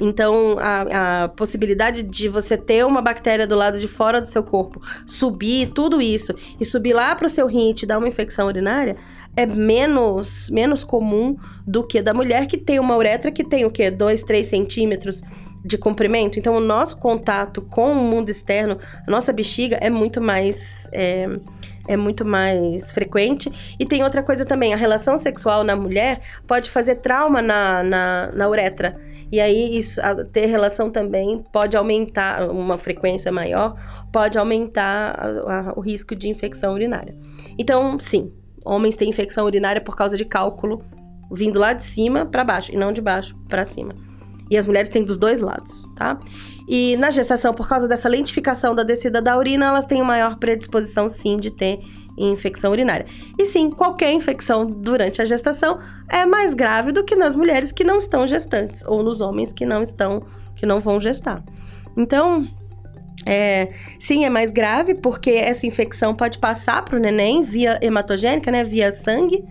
Então, 0.00 0.56
a, 0.58 1.24
a 1.24 1.28
possibilidade 1.28 2.02
de 2.02 2.28
você 2.28 2.56
ter 2.56 2.84
uma 2.84 3.02
bactéria 3.02 3.46
do 3.46 3.54
lado 3.54 3.78
de 3.78 3.86
fora 3.86 4.20
do 4.20 4.26
seu 4.26 4.42
corpo, 4.42 4.80
subir 5.06 5.70
tudo 5.74 6.00
isso 6.00 6.34
e 6.58 6.64
subir 6.64 6.94
lá 6.94 7.14
para 7.14 7.26
o 7.26 7.30
seu 7.30 7.46
rim 7.46 7.70
e 7.70 7.74
te 7.74 7.86
dar 7.86 7.98
uma 7.98 8.08
infecção 8.08 8.46
urinária 8.46 8.96
é 9.36 9.44
menos, 9.44 10.48
menos 10.50 10.82
comum 10.82 11.36
do 11.66 11.82
que 11.82 12.00
da 12.00 12.14
mulher 12.14 12.46
que 12.46 12.56
tem 12.56 12.78
uma 12.78 12.96
uretra 12.96 13.30
que 13.30 13.44
tem 13.44 13.64
o 13.64 13.70
quê? 13.70 13.90
2, 13.90 14.22
3 14.22 14.46
centímetros 14.46 15.22
de 15.64 15.78
comprimento. 15.78 16.38
Então, 16.38 16.54
o 16.56 16.60
nosso 16.60 16.96
contato 16.98 17.62
com 17.62 17.92
o 17.92 17.94
mundo 17.94 18.28
externo, 18.30 18.78
a 19.06 19.10
nossa 19.10 19.32
bexiga 19.32 19.76
é 19.80 19.88
muito 19.90 20.20
mais. 20.20 20.88
É, 20.92 21.26
é 21.88 21.96
muito 21.96 22.24
mais 22.24 22.92
frequente. 22.92 23.74
E 23.76 23.84
tem 23.84 24.04
outra 24.04 24.22
coisa 24.22 24.44
também, 24.44 24.72
a 24.72 24.76
relação 24.76 25.18
sexual 25.18 25.64
na 25.64 25.74
mulher 25.74 26.20
pode 26.46 26.70
fazer 26.70 26.96
trauma 26.96 27.42
na, 27.42 27.82
na, 27.82 28.30
na 28.32 28.48
uretra. 28.48 29.00
E 29.32 29.40
aí, 29.40 29.76
isso, 29.76 30.00
a- 30.00 30.24
ter 30.24 30.46
relação 30.46 30.90
também 30.92 31.44
pode 31.52 31.76
aumentar, 31.76 32.48
uma 32.48 32.78
frequência 32.78 33.32
maior, 33.32 33.74
pode 34.12 34.38
aumentar 34.38 35.16
a- 35.18 35.70
a- 35.70 35.72
o 35.74 35.80
risco 35.80 36.14
de 36.14 36.28
infecção 36.28 36.72
urinária. 36.72 37.16
Então, 37.58 37.98
sim, 37.98 38.32
homens 38.64 38.94
têm 38.94 39.10
infecção 39.10 39.44
urinária 39.44 39.80
por 39.80 39.96
causa 39.96 40.16
de 40.16 40.24
cálculo 40.24 40.84
vindo 41.32 41.58
lá 41.58 41.72
de 41.72 41.82
cima 41.82 42.24
para 42.26 42.44
baixo, 42.44 42.72
e 42.72 42.76
não 42.76 42.92
de 42.92 43.00
baixo 43.00 43.34
para 43.48 43.64
cima. 43.66 43.92
E 44.52 44.58
as 44.58 44.66
mulheres 44.66 44.90
têm 44.90 45.02
dos 45.02 45.16
dois 45.16 45.40
lados, 45.40 45.90
tá? 45.96 46.20
E 46.68 46.94
na 46.98 47.10
gestação, 47.10 47.54
por 47.54 47.66
causa 47.66 47.88
dessa 47.88 48.06
lentificação 48.06 48.74
da 48.74 48.82
descida 48.82 49.22
da 49.22 49.34
urina, 49.38 49.64
elas 49.64 49.86
têm 49.86 50.02
maior 50.02 50.36
predisposição, 50.36 51.08
sim, 51.08 51.38
de 51.38 51.50
ter 51.50 51.80
infecção 52.18 52.70
urinária. 52.70 53.06
E 53.38 53.46
sim, 53.46 53.70
qualquer 53.70 54.12
infecção 54.12 54.66
durante 54.66 55.22
a 55.22 55.24
gestação 55.24 55.78
é 56.06 56.26
mais 56.26 56.52
grave 56.52 56.92
do 56.92 57.02
que 57.02 57.16
nas 57.16 57.34
mulheres 57.34 57.72
que 57.72 57.82
não 57.82 57.96
estão 57.96 58.26
gestantes, 58.26 58.84
ou 58.84 59.02
nos 59.02 59.22
homens 59.22 59.54
que 59.54 59.64
não 59.64 59.82
estão, 59.82 60.22
que 60.54 60.66
não 60.66 60.82
vão 60.82 61.00
gestar. 61.00 61.42
Então, 61.96 62.46
é, 63.24 63.70
sim, 63.98 64.26
é 64.26 64.28
mais 64.28 64.50
grave, 64.50 64.94
porque 64.96 65.30
essa 65.30 65.66
infecção 65.66 66.14
pode 66.14 66.36
passar 66.36 66.84
para 66.84 66.96
o 66.96 67.00
neném 67.00 67.42
via 67.42 67.78
hematogênica, 67.80 68.50
né? 68.50 68.64
Via 68.64 68.92
sangue. 68.92 69.42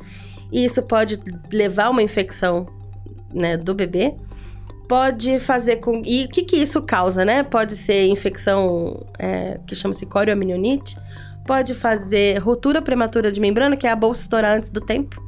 E 0.52 0.64
isso 0.64 0.84
pode 0.84 1.20
levar 1.52 1.86
a 1.86 1.90
uma 1.90 2.04
infecção 2.04 2.68
né, 3.34 3.58
do 3.58 3.74
bebê. 3.74 4.16
Pode 4.92 5.40
fazer 5.40 5.78
com. 5.78 6.02
E 6.04 6.26
o 6.26 6.28
que, 6.28 6.44
que 6.44 6.58
isso 6.58 6.82
causa, 6.82 7.24
né? 7.24 7.44
Pode 7.44 7.78
ser 7.78 8.08
infecção 8.08 9.08
é, 9.18 9.58
que 9.66 9.74
chama-se 9.74 10.06
corioamnionites. 10.06 10.98
Pode 11.48 11.74
fazer 11.74 12.40
ruptura 12.40 12.82
prematura 12.82 13.32
de 13.32 13.40
membrana, 13.40 13.78
que 13.78 13.88
é 13.88 13.90
a 13.90 13.96
bolsa 13.96 14.24
estourar 14.24 14.58
antes 14.58 14.70
do 14.70 14.82
tempo. 14.82 15.24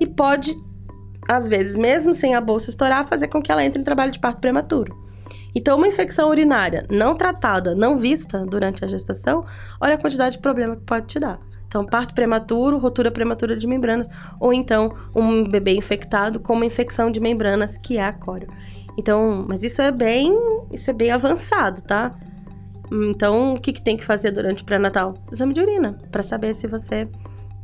E 0.00 0.04
pode, 0.04 0.52
às 1.28 1.46
vezes, 1.46 1.76
mesmo 1.76 2.12
sem 2.12 2.34
a 2.34 2.40
bolsa 2.40 2.70
estourar, 2.70 3.06
fazer 3.06 3.28
com 3.28 3.40
que 3.40 3.52
ela 3.52 3.64
entre 3.64 3.80
em 3.80 3.84
trabalho 3.84 4.10
de 4.10 4.18
parto 4.18 4.40
prematuro. 4.40 4.92
Então, 5.54 5.76
uma 5.76 5.86
infecção 5.86 6.28
urinária 6.28 6.84
não 6.90 7.14
tratada, 7.14 7.76
não 7.76 7.96
vista 7.96 8.44
durante 8.44 8.84
a 8.84 8.88
gestação, 8.88 9.44
olha 9.80 9.94
a 9.94 9.98
quantidade 9.98 10.38
de 10.38 10.42
problema 10.42 10.74
que 10.74 10.82
pode 10.82 11.06
te 11.06 11.20
dar. 11.20 11.38
Então, 11.68 11.84
parto 11.84 12.14
prematuro, 12.14 12.78
rotura 12.78 13.10
prematura 13.10 13.54
de 13.54 13.66
membranas, 13.66 14.08
ou 14.40 14.52
então 14.52 14.94
um 15.14 15.46
bebê 15.46 15.74
infectado 15.76 16.40
com 16.40 16.54
uma 16.54 16.64
infecção 16.64 17.10
de 17.10 17.20
membranas, 17.20 17.76
que 17.76 17.98
é 17.98 18.04
a 18.04 18.12
córeo. 18.12 18.48
Então, 18.98 19.44
mas 19.46 19.62
isso 19.62 19.80
é 19.80 19.92
bem, 19.92 20.34
isso 20.72 20.90
é 20.90 20.92
bem 20.94 21.10
avançado, 21.10 21.82
tá? 21.82 22.18
Então, 22.90 23.54
o 23.54 23.60
que, 23.60 23.72
que 23.72 23.82
tem 23.82 23.96
que 23.96 24.04
fazer 24.04 24.30
durante 24.30 24.62
o 24.62 24.66
pré-natal? 24.66 25.14
Exame 25.30 25.52
de 25.52 25.60
urina, 25.60 25.98
para 26.10 26.22
saber 26.22 26.54
se 26.54 26.66
você 26.66 27.06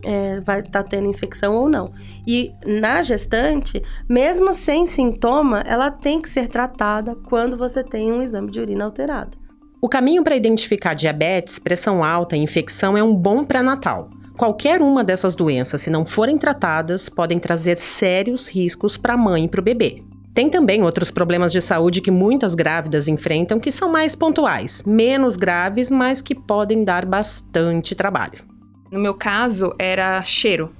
é, 0.05 0.41
vai 0.41 0.61
estar 0.61 0.83
tendo 0.83 1.09
infecção 1.09 1.55
ou 1.55 1.69
não. 1.69 1.93
E 2.27 2.53
na 2.67 3.03
gestante, 3.03 3.83
mesmo 4.09 4.53
sem 4.53 4.87
sintoma, 4.87 5.61
ela 5.67 5.91
tem 5.91 6.21
que 6.21 6.29
ser 6.29 6.49
tratada 6.49 7.17
quando 7.17 7.57
você 7.57 7.83
tem 7.83 8.13
um 8.13 8.23
exame 8.23 8.51
de 8.51 8.61
urina 8.61 8.85
alterado. 8.85 9.44
O 9.85 9.89
caminho 9.89 10.25
para 10.25 10.35
identificar 10.35 10.95
diabetes, 10.95 11.59
pressão 11.59 12.03
alta 12.03 12.35
e 12.35 12.41
infecção 12.41 12.97
é 12.97 13.03
um 13.03 13.15
bom 13.15 13.45
pré-natal. 13.45 14.09
Qualquer 14.35 14.81
uma 14.81 15.05
dessas 15.05 15.35
doenças, 15.35 15.83
se 15.83 15.91
não 15.91 16.07
forem 16.07 16.39
tratadas, 16.39 17.11
podem 17.11 17.39
trazer 17.39 17.77
sérios 17.77 18.49
riscos 18.49 18.97
para 18.97 19.13
a 19.13 19.17
mãe 19.19 19.45
e 19.45 19.49
para 19.49 19.61
o 19.61 19.63
bebê. 19.63 20.03
Tem 20.33 20.49
também 20.49 20.83
outros 20.83 21.11
problemas 21.11 21.53
de 21.53 21.61
saúde 21.61 22.01
que 22.01 22.11
muitas 22.11 22.55
grávidas 22.55 23.09
enfrentam 23.09 23.61
que 23.61 23.71
são 23.71 23.93
mais 23.93 24.15
pontuais, 24.15 24.83
menos 24.87 25.37
graves, 25.37 25.91
mas 25.91 26.23
que 26.23 26.35
podem 26.35 26.83
dar 26.83 27.05
bastante 27.05 27.95
trabalho. 27.95 28.43
No 28.91 28.99
meu 28.99 29.13
caso, 29.13 29.75
era 29.79 30.23
cheiro. 30.23 30.71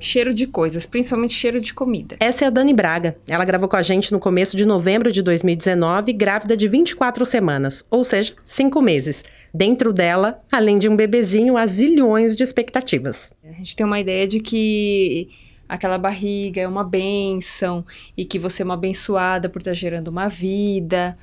Cheiro 0.00 0.32
de 0.34 0.46
coisas, 0.46 0.86
principalmente 0.86 1.34
cheiro 1.34 1.60
de 1.60 1.72
comida. 1.74 2.16
Essa 2.20 2.44
é 2.44 2.48
a 2.48 2.50
Dani 2.50 2.72
Braga. 2.72 3.16
Ela 3.28 3.44
gravou 3.44 3.68
com 3.68 3.76
a 3.76 3.82
gente 3.82 4.12
no 4.12 4.18
começo 4.18 4.56
de 4.56 4.64
novembro 4.64 5.10
de 5.12 5.22
2019, 5.22 6.12
grávida 6.12 6.56
de 6.56 6.66
24 6.68 7.24
semanas, 7.26 7.84
ou 7.90 8.02
seja, 8.04 8.34
5 8.44 8.80
meses. 8.80 9.24
Dentro 9.52 9.92
dela, 9.92 10.42
além 10.52 10.78
de 10.78 10.88
um 10.88 10.96
bebezinho, 10.96 11.56
há 11.56 11.66
zilhões 11.66 12.36
de 12.36 12.42
expectativas. 12.42 13.32
A 13.44 13.52
gente 13.52 13.74
tem 13.74 13.86
uma 13.86 13.98
ideia 14.00 14.26
de 14.28 14.40
que 14.40 15.28
aquela 15.68 15.98
barriga 15.98 16.60
é 16.60 16.68
uma 16.68 16.84
benção 16.84 17.84
e 18.16 18.24
que 18.24 18.38
você 18.38 18.62
é 18.62 18.64
uma 18.64 18.74
abençoada 18.74 19.48
por 19.48 19.58
estar 19.60 19.74
gerando 19.74 20.08
uma 20.08 20.28
vida. 20.28 21.16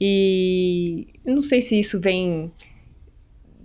E 0.00 1.08
eu 1.24 1.34
não 1.34 1.42
sei 1.42 1.60
se 1.60 1.78
isso 1.78 2.00
vem 2.00 2.52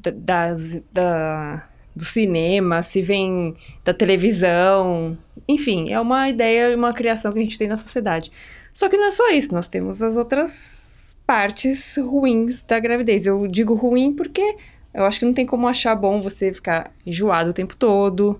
da, 0.01 0.12
das- 0.12 0.82
da- 0.91 1.69
do 1.95 2.03
cinema, 2.03 2.82
se 2.82 3.01
vem 3.01 3.53
da 3.84 3.93
televisão. 3.93 5.17
Enfim, 5.47 5.91
é 5.91 5.99
uma 5.99 6.29
ideia, 6.29 6.75
uma 6.75 6.93
criação 6.93 7.32
que 7.32 7.39
a 7.39 7.41
gente 7.41 7.58
tem 7.58 7.67
na 7.67 7.77
sociedade. 7.77 8.32
Só 8.73 8.89
que 8.89 8.97
não 8.97 9.06
é 9.06 9.12
só 9.12 9.29
isso, 9.29 9.53
nós 9.53 9.67
temos 9.67 10.01
as 10.01 10.17
outras 10.17 11.15
partes 11.25 11.95
ruins 11.97 12.63
da 12.63 12.79
gravidez. 12.79 13.25
Eu 13.25 13.47
digo 13.47 13.75
ruim 13.75 14.13
porque 14.13 14.58
eu 14.93 15.06
acho 15.06 15.19
que 15.19 15.25
não 15.25 15.34
tem 15.34 15.45
como 15.45 15.67
achar 15.67 15.95
bom 15.95 16.21
você 16.21 16.53
ficar 16.53 16.91
enjoado 17.06 17.51
o 17.51 17.53
tempo 17.53 17.75
todo, 17.75 18.39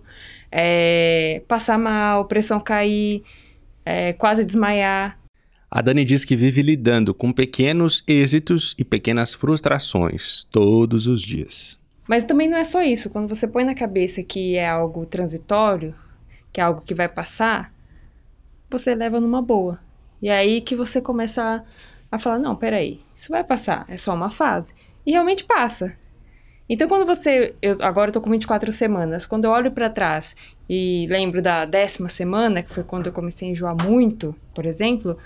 é, 0.52 1.42
passar 1.48 1.78
mal, 1.78 2.26
pressão 2.26 2.60
cair, 2.60 3.24
é, 3.86 4.14
quase 4.14 4.46
desmaiar. 4.46 5.20
A 5.70 5.82
Dani 5.82 6.06
diz 6.06 6.24
que 6.24 6.36
vive 6.36 6.62
lidando 6.62 7.16
com 7.16 7.34
pequenos 7.34 8.04
êxitos 8.08 8.76
e 8.78 8.84
pequenas 8.84 9.34
frustrações 9.34 10.44
todos 10.52 11.08
os 11.08 11.22
dias. 11.22 11.80
Mas 12.08 12.24
também 12.24 12.50
não 12.50 12.58
é 12.58 12.64
só 12.64 12.82
isso. 12.82 13.10
Quando 13.10 13.34
você 13.34 13.48
põe 13.48 13.64
na 13.64 13.76
cabeça 13.76 14.24
que 14.24 14.56
é 14.56 14.68
algo 14.68 15.06
transitório, 15.06 15.96
que 16.52 16.60
é 16.60 16.64
algo 16.64 16.82
que 16.82 16.94
vai 16.94 17.08
passar, 17.08 17.74
você 18.70 18.94
leva 18.94 19.20
numa 19.20 19.42
boa. 19.42 19.80
E 20.22 20.30
é 20.30 20.38
aí 20.38 20.62
que 20.62 20.76
você 20.76 21.02
começa 21.02 21.44
a, 22.12 22.16
a 22.16 22.20
falar: 22.20 22.40
não, 22.40 22.56
peraí, 22.56 23.02
isso 23.16 23.30
vai 23.30 23.44
passar, 23.44 23.86
é 23.88 23.98
só 23.98 24.14
uma 24.14 24.30
fase. 24.30 24.74
E 25.06 25.12
realmente 25.12 25.44
passa. 25.44 25.96
Então, 26.68 26.88
quando 26.88 27.06
você. 27.06 27.56
Eu, 27.62 27.78
agora 27.82 28.10
eu 28.10 28.14
tô 28.14 28.22
com 28.22 28.30
24 28.30 28.72
semanas. 28.72 29.26
Quando 29.26 29.46
eu 29.46 29.52
olho 29.52 29.72
pra 29.72 29.90
trás 29.90 30.36
e 30.70 31.06
lembro 31.10 31.42
da 31.42 31.66
décima 31.66 32.10
semana, 32.10 32.64
que 32.64 32.74
foi 32.74 32.84
quando 32.84 33.08
eu 33.08 33.14
comecei 33.14 33.50
a 33.50 33.52
enjoar 33.52 33.76
muito, 33.76 34.36
por 34.56 34.66
exemplo, 34.66 35.18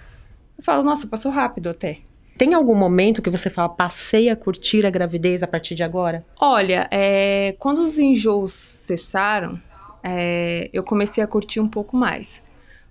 eu 0.57 0.63
falo: 0.63 0.83
nossa, 0.83 1.07
passou 1.07 1.31
rápido 1.31 1.69
até. 1.69 1.99
Tem 2.37 2.53
algum 2.53 2.75
momento 2.75 3.21
que 3.21 3.29
você 3.29 3.49
fala, 3.49 3.67
passei 3.67 4.29
a 4.29 4.35
curtir 4.35 4.85
a 4.85 4.89
gravidez 4.89 5.41
a 5.41 5.47
partir 5.47 5.73
de 5.73 5.83
agora? 5.83 6.23
Olha, 6.39 6.87
é, 6.91 7.55
quando 7.57 7.79
os 7.79 7.97
enjoos 7.97 8.53
cessaram, 8.53 9.59
é, 10.03 10.69
eu 10.71 10.83
comecei 10.83 11.23
a 11.23 11.27
curtir 11.27 11.59
um 11.59 11.67
pouco 11.67 11.97
mais. 11.97 12.43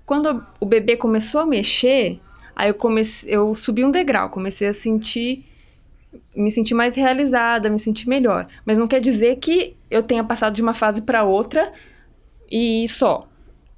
Quando 0.04 0.44
o 0.58 0.66
bebê 0.66 0.96
começou 0.96 1.40
a 1.40 1.46
mexer, 1.46 2.20
aí 2.56 2.70
eu 2.70 2.74
comecei, 2.74 3.32
eu 3.32 3.54
subi 3.54 3.84
um 3.84 3.90
degrau, 3.90 4.30
comecei 4.30 4.66
a 4.66 4.72
sentir, 4.72 5.44
me 6.34 6.50
sentir 6.50 6.74
mais 6.74 6.96
realizada, 6.96 7.70
me 7.70 7.78
sentir 7.78 8.08
melhor. 8.08 8.48
Mas 8.64 8.78
não 8.78 8.88
quer 8.88 9.00
dizer 9.00 9.36
que 9.36 9.76
eu 9.88 10.02
tenha 10.02 10.24
passado 10.24 10.54
de 10.54 10.62
uma 10.62 10.74
fase 10.74 11.02
para 11.02 11.22
outra 11.22 11.72
e 12.50 12.86
só. 12.88 13.28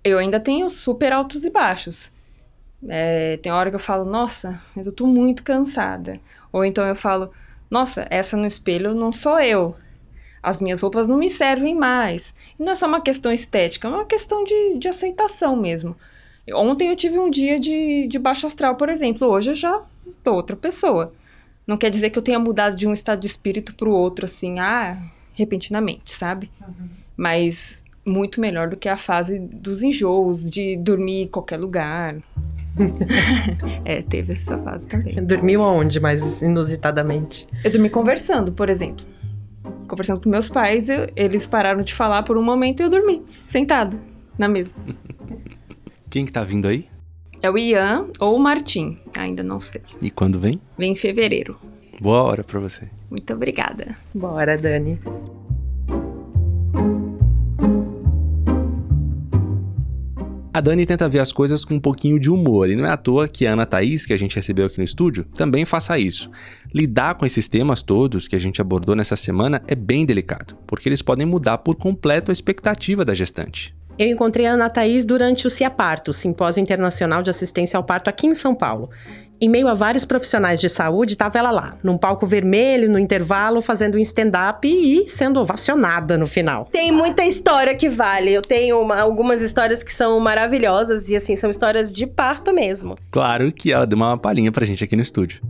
Eu 0.03 0.19
ainda 0.19 0.41
tenho 0.41 0.71
super 0.71 1.13
altos 1.13 1.45
e 1.45 1.51
baixos. 1.51 2.11
É, 2.87 3.37
tem 3.39 3.51
hora 3.51 3.71
que 3.71 3.77
eu 3.77 3.81
falo, 3.81 4.05
nossa, 4.05 4.61
mas 4.77 4.87
eu 4.87 4.93
tô 4.93 5.07
muito 5.07 5.43
cansada. 5.43 6.21
Ou 6.53 6.65
então 6.65 6.87
eu 6.87 6.95
falo, 6.95 7.31
nossa, 7.71 8.07
essa 8.11 8.37
no 8.37 8.47
espelho 8.47 8.95
não 8.95 9.13
sou 9.13 9.41
eu. 9.41 9.75
As 10.43 10.61
minhas 10.61 10.81
roupas 10.81 11.09
não 11.09 11.19
me 11.19 11.29
servem 11.29 11.75
mais. 11.75 12.35
E 12.59 12.63
não 12.63 12.73
é 12.73 12.75
só 12.75 12.87
uma 12.87 13.01
questão 13.01 13.33
estética, 13.33 13.89
é 13.89 13.91
uma 13.91 14.05
questão 14.05 14.45
de, 14.45 14.79
de 14.79 14.89
aceitação 14.89 15.57
mesmo. 15.57 15.97
Ontem 16.55 16.89
eu 16.89 16.97
tive 16.97 17.19
um 17.19 17.29
dia 17.29 17.59
de, 17.61 18.07
de 18.07 18.19
baixo 18.19 18.47
astral, 18.47 18.77
por 18.77 18.89
exemplo. 18.89 19.29
Hoje 19.29 19.51
eu 19.51 19.55
já 19.55 19.83
tô 20.23 20.35
outra 20.35 20.57
pessoa. 20.57 21.13
Não 21.67 21.77
quer 21.77 21.91
dizer 21.91 22.11
que 22.11 22.19
eu 22.19 22.23
tenha 22.23 22.39
mudado 22.39 22.77
de 22.77 22.87
um 22.87 22.93
estado 22.93 23.21
de 23.21 23.27
espírito 23.27 23.75
pro 23.75 23.91
outro, 23.93 24.25
assim, 24.25 24.59
ah, 24.59 24.97
repentinamente, 25.35 26.13
sabe? 26.13 26.51
Mas 27.15 27.85
muito 28.07 28.41
melhor 28.41 28.71
do 28.71 28.77
que 28.77 28.89
a 28.89 28.97
fase 28.97 29.39
dos 29.39 29.83
enjoos, 29.83 30.51
de 30.51 30.79
dormir 30.79 31.25
em 31.25 31.29
qualquer 31.29 31.59
lugar. 31.59 32.17
é, 33.85 34.03
teve 34.03 34.33
essa 34.33 34.59
fase 34.59 34.89
também. 34.89 35.15
Dormiu 35.25 35.63
aonde, 35.63 36.01
mais 36.01 36.41
inusitadamente? 36.43 37.47
Eu 37.65 37.71
dormi 37.71 37.91
conversando, 37.91 38.53
por 38.53 38.69
exemplo. 38.69 39.05
Conversando 39.87 40.21
com 40.21 40.29
meus 40.29 40.49
pais, 40.49 40.89
eu- 40.89 41.09
eles 41.17 41.47
pararam 41.47 41.83
de 41.83 41.95
falar 41.95 42.23
por 42.23 42.37
um 42.37 42.43
momento 42.43 42.81
e 42.81 42.83
eu 42.85 42.91
dormi, 42.91 43.23
sentada, 43.47 43.99
na 44.39 44.49
mesa. 44.49 44.71
Quem 46.11 46.25
que 46.25 46.33
tá 46.33 46.43
vindo 46.43 46.69
aí? 46.69 46.87
É 47.41 47.51
o 47.51 47.57
Ian 47.57 48.07
ou 48.19 48.35
o 48.37 48.39
Martim, 48.39 48.99
ainda 49.17 49.43
não 49.43 49.61
sei. 49.61 49.83
E 50.03 50.11
quando 50.11 50.39
vem? 50.41 50.61
Vem 50.77 50.93
em 50.93 50.97
fevereiro. 50.97 51.57
Boa 52.01 52.23
hora 52.23 52.43
pra 52.45 52.59
você. 52.61 52.89
Muito 53.11 53.33
obrigada. 53.33 53.97
Bora, 54.15 54.57
Dani. 54.57 54.99
A 60.59 60.61
Dani 60.61 60.85
tenta 60.85 61.09
ver 61.09 61.21
as 61.21 61.31
coisas 61.31 61.65
com 61.65 61.75
um 61.75 61.79
pouquinho 61.79 62.19
de 62.19 62.29
humor, 62.29 62.69
e 62.69 62.75
não 62.75 62.85
é 62.85 62.91
à 62.91 62.97
toa 62.97 63.29
que 63.29 63.47
a 63.47 63.53
Ana 63.53 63.65
Thaís, 63.65 64.05
que 64.05 64.13
a 64.13 64.17
gente 64.17 64.35
recebeu 64.35 64.67
aqui 64.67 64.77
no 64.77 64.83
estúdio, 64.83 65.25
também 65.37 65.65
faça 65.65 65.97
isso. 65.97 66.29
Lidar 66.75 67.15
com 67.15 67.25
esses 67.25 67.47
temas 67.47 67.81
todos 67.81 68.27
que 68.27 68.35
a 68.35 68.41
gente 68.41 68.61
abordou 68.61 68.97
nessa 68.97 69.15
semana 69.15 69.63
é 69.69 69.77
bem 69.77 70.05
delicado, 70.05 70.57
porque 70.67 70.89
eles 70.89 71.01
podem 71.01 71.25
mudar 71.25 71.59
por 71.59 71.77
completo 71.77 72.33
a 72.33 72.35
expectativa 72.35 73.05
da 73.05 73.15
gestante. 73.15 73.73
Eu 73.97 74.09
encontrei 74.09 74.47
a 74.47 74.55
Ana 74.55 74.69
Thaís 74.69 75.05
durante 75.05 75.47
o 75.47 75.51
CIAPARTO, 75.51 76.13
Simpósio 76.13 76.61
Internacional 76.61 77.23
de 77.23 77.31
Assistência 77.31 77.77
ao 77.77 77.85
Parto 77.85 78.09
aqui 78.09 78.27
em 78.27 78.35
São 78.35 78.53
Paulo. 78.53 78.91
Em 79.41 79.49
meio 79.49 79.69
a 79.69 79.75
vários 79.75 80.05
profissionais 80.05 80.61
de 80.61 80.69
saúde, 80.69 81.13
estava 81.13 81.39
ela 81.39 81.53
lá, 81.53 81.77
num 81.83 81.97
palco 81.97 82.27
vermelho, 82.27 82.91
no 82.91 82.99
intervalo, 82.99 83.63
fazendo 83.63 83.97
um 83.97 84.01
stand-up 84.01 84.67
e 84.67 85.09
sendo 85.09 85.39
ovacionada 85.41 86.19
no 86.19 86.27
final. 86.27 86.67
Tem 86.73 86.91
muita 86.91 87.25
história 87.25 87.73
que 87.77 87.89
vale. 87.89 88.33
Eu 88.33 88.43
tenho 88.43 88.81
uma- 88.81 89.01
algumas 89.01 89.41
histórias 89.41 89.83
que 89.85 89.93
são 89.93 90.19
maravilhosas 90.19 91.09
e, 91.09 91.15
assim, 91.15 91.37
são 91.37 91.51
histórias 91.51 91.93
de 91.93 92.05
parto 92.05 92.53
mesmo. 92.53 92.97
Claro 93.13 93.53
que 93.53 93.73
ela 93.73 93.87
deu 93.87 93.97
uma 93.97 94.19
palhinha 94.19 94.51
pra 94.51 94.67
gente 94.67 94.83
aqui 94.83 94.97
no 94.97 95.03
estúdio. 95.03 95.41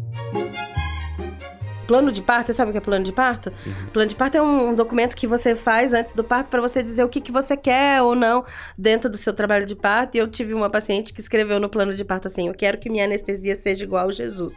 Plano 1.88 2.12
de 2.12 2.20
parto, 2.20 2.48
você 2.48 2.54
sabe 2.54 2.68
o 2.68 2.72
que 2.72 2.76
é 2.76 2.82
plano 2.82 3.02
de 3.02 3.12
parto? 3.12 3.50
Plano 3.94 4.10
de 4.10 4.14
parto 4.14 4.36
é 4.36 4.42
um, 4.42 4.68
um 4.68 4.74
documento 4.74 5.16
que 5.16 5.26
você 5.26 5.56
faz 5.56 5.94
antes 5.94 6.12
do 6.12 6.22
parto 6.22 6.48
para 6.48 6.60
você 6.60 6.82
dizer 6.82 7.02
o 7.02 7.08
que, 7.08 7.18
que 7.18 7.32
você 7.32 7.56
quer 7.56 8.02
ou 8.02 8.14
não 8.14 8.44
dentro 8.76 9.08
do 9.08 9.16
seu 9.16 9.32
trabalho 9.32 9.64
de 9.64 9.74
parto. 9.74 10.14
E 10.14 10.18
eu 10.18 10.28
tive 10.28 10.52
uma 10.52 10.68
paciente 10.68 11.14
que 11.14 11.20
escreveu 11.22 11.58
no 11.58 11.66
plano 11.66 11.94
de 11.94 12.04
parto 12.04 12.28
assim: 12.28 12.46
Eu 12.46 12.52
quero 12.52 12.76
que 12.76 12.90
minha 12.90 13.06
anestesia 13.06 13.56
seja 13.56 13.84
igual 13.84 14.06
a 14.06 14.12
Jesus. 14.12 14.54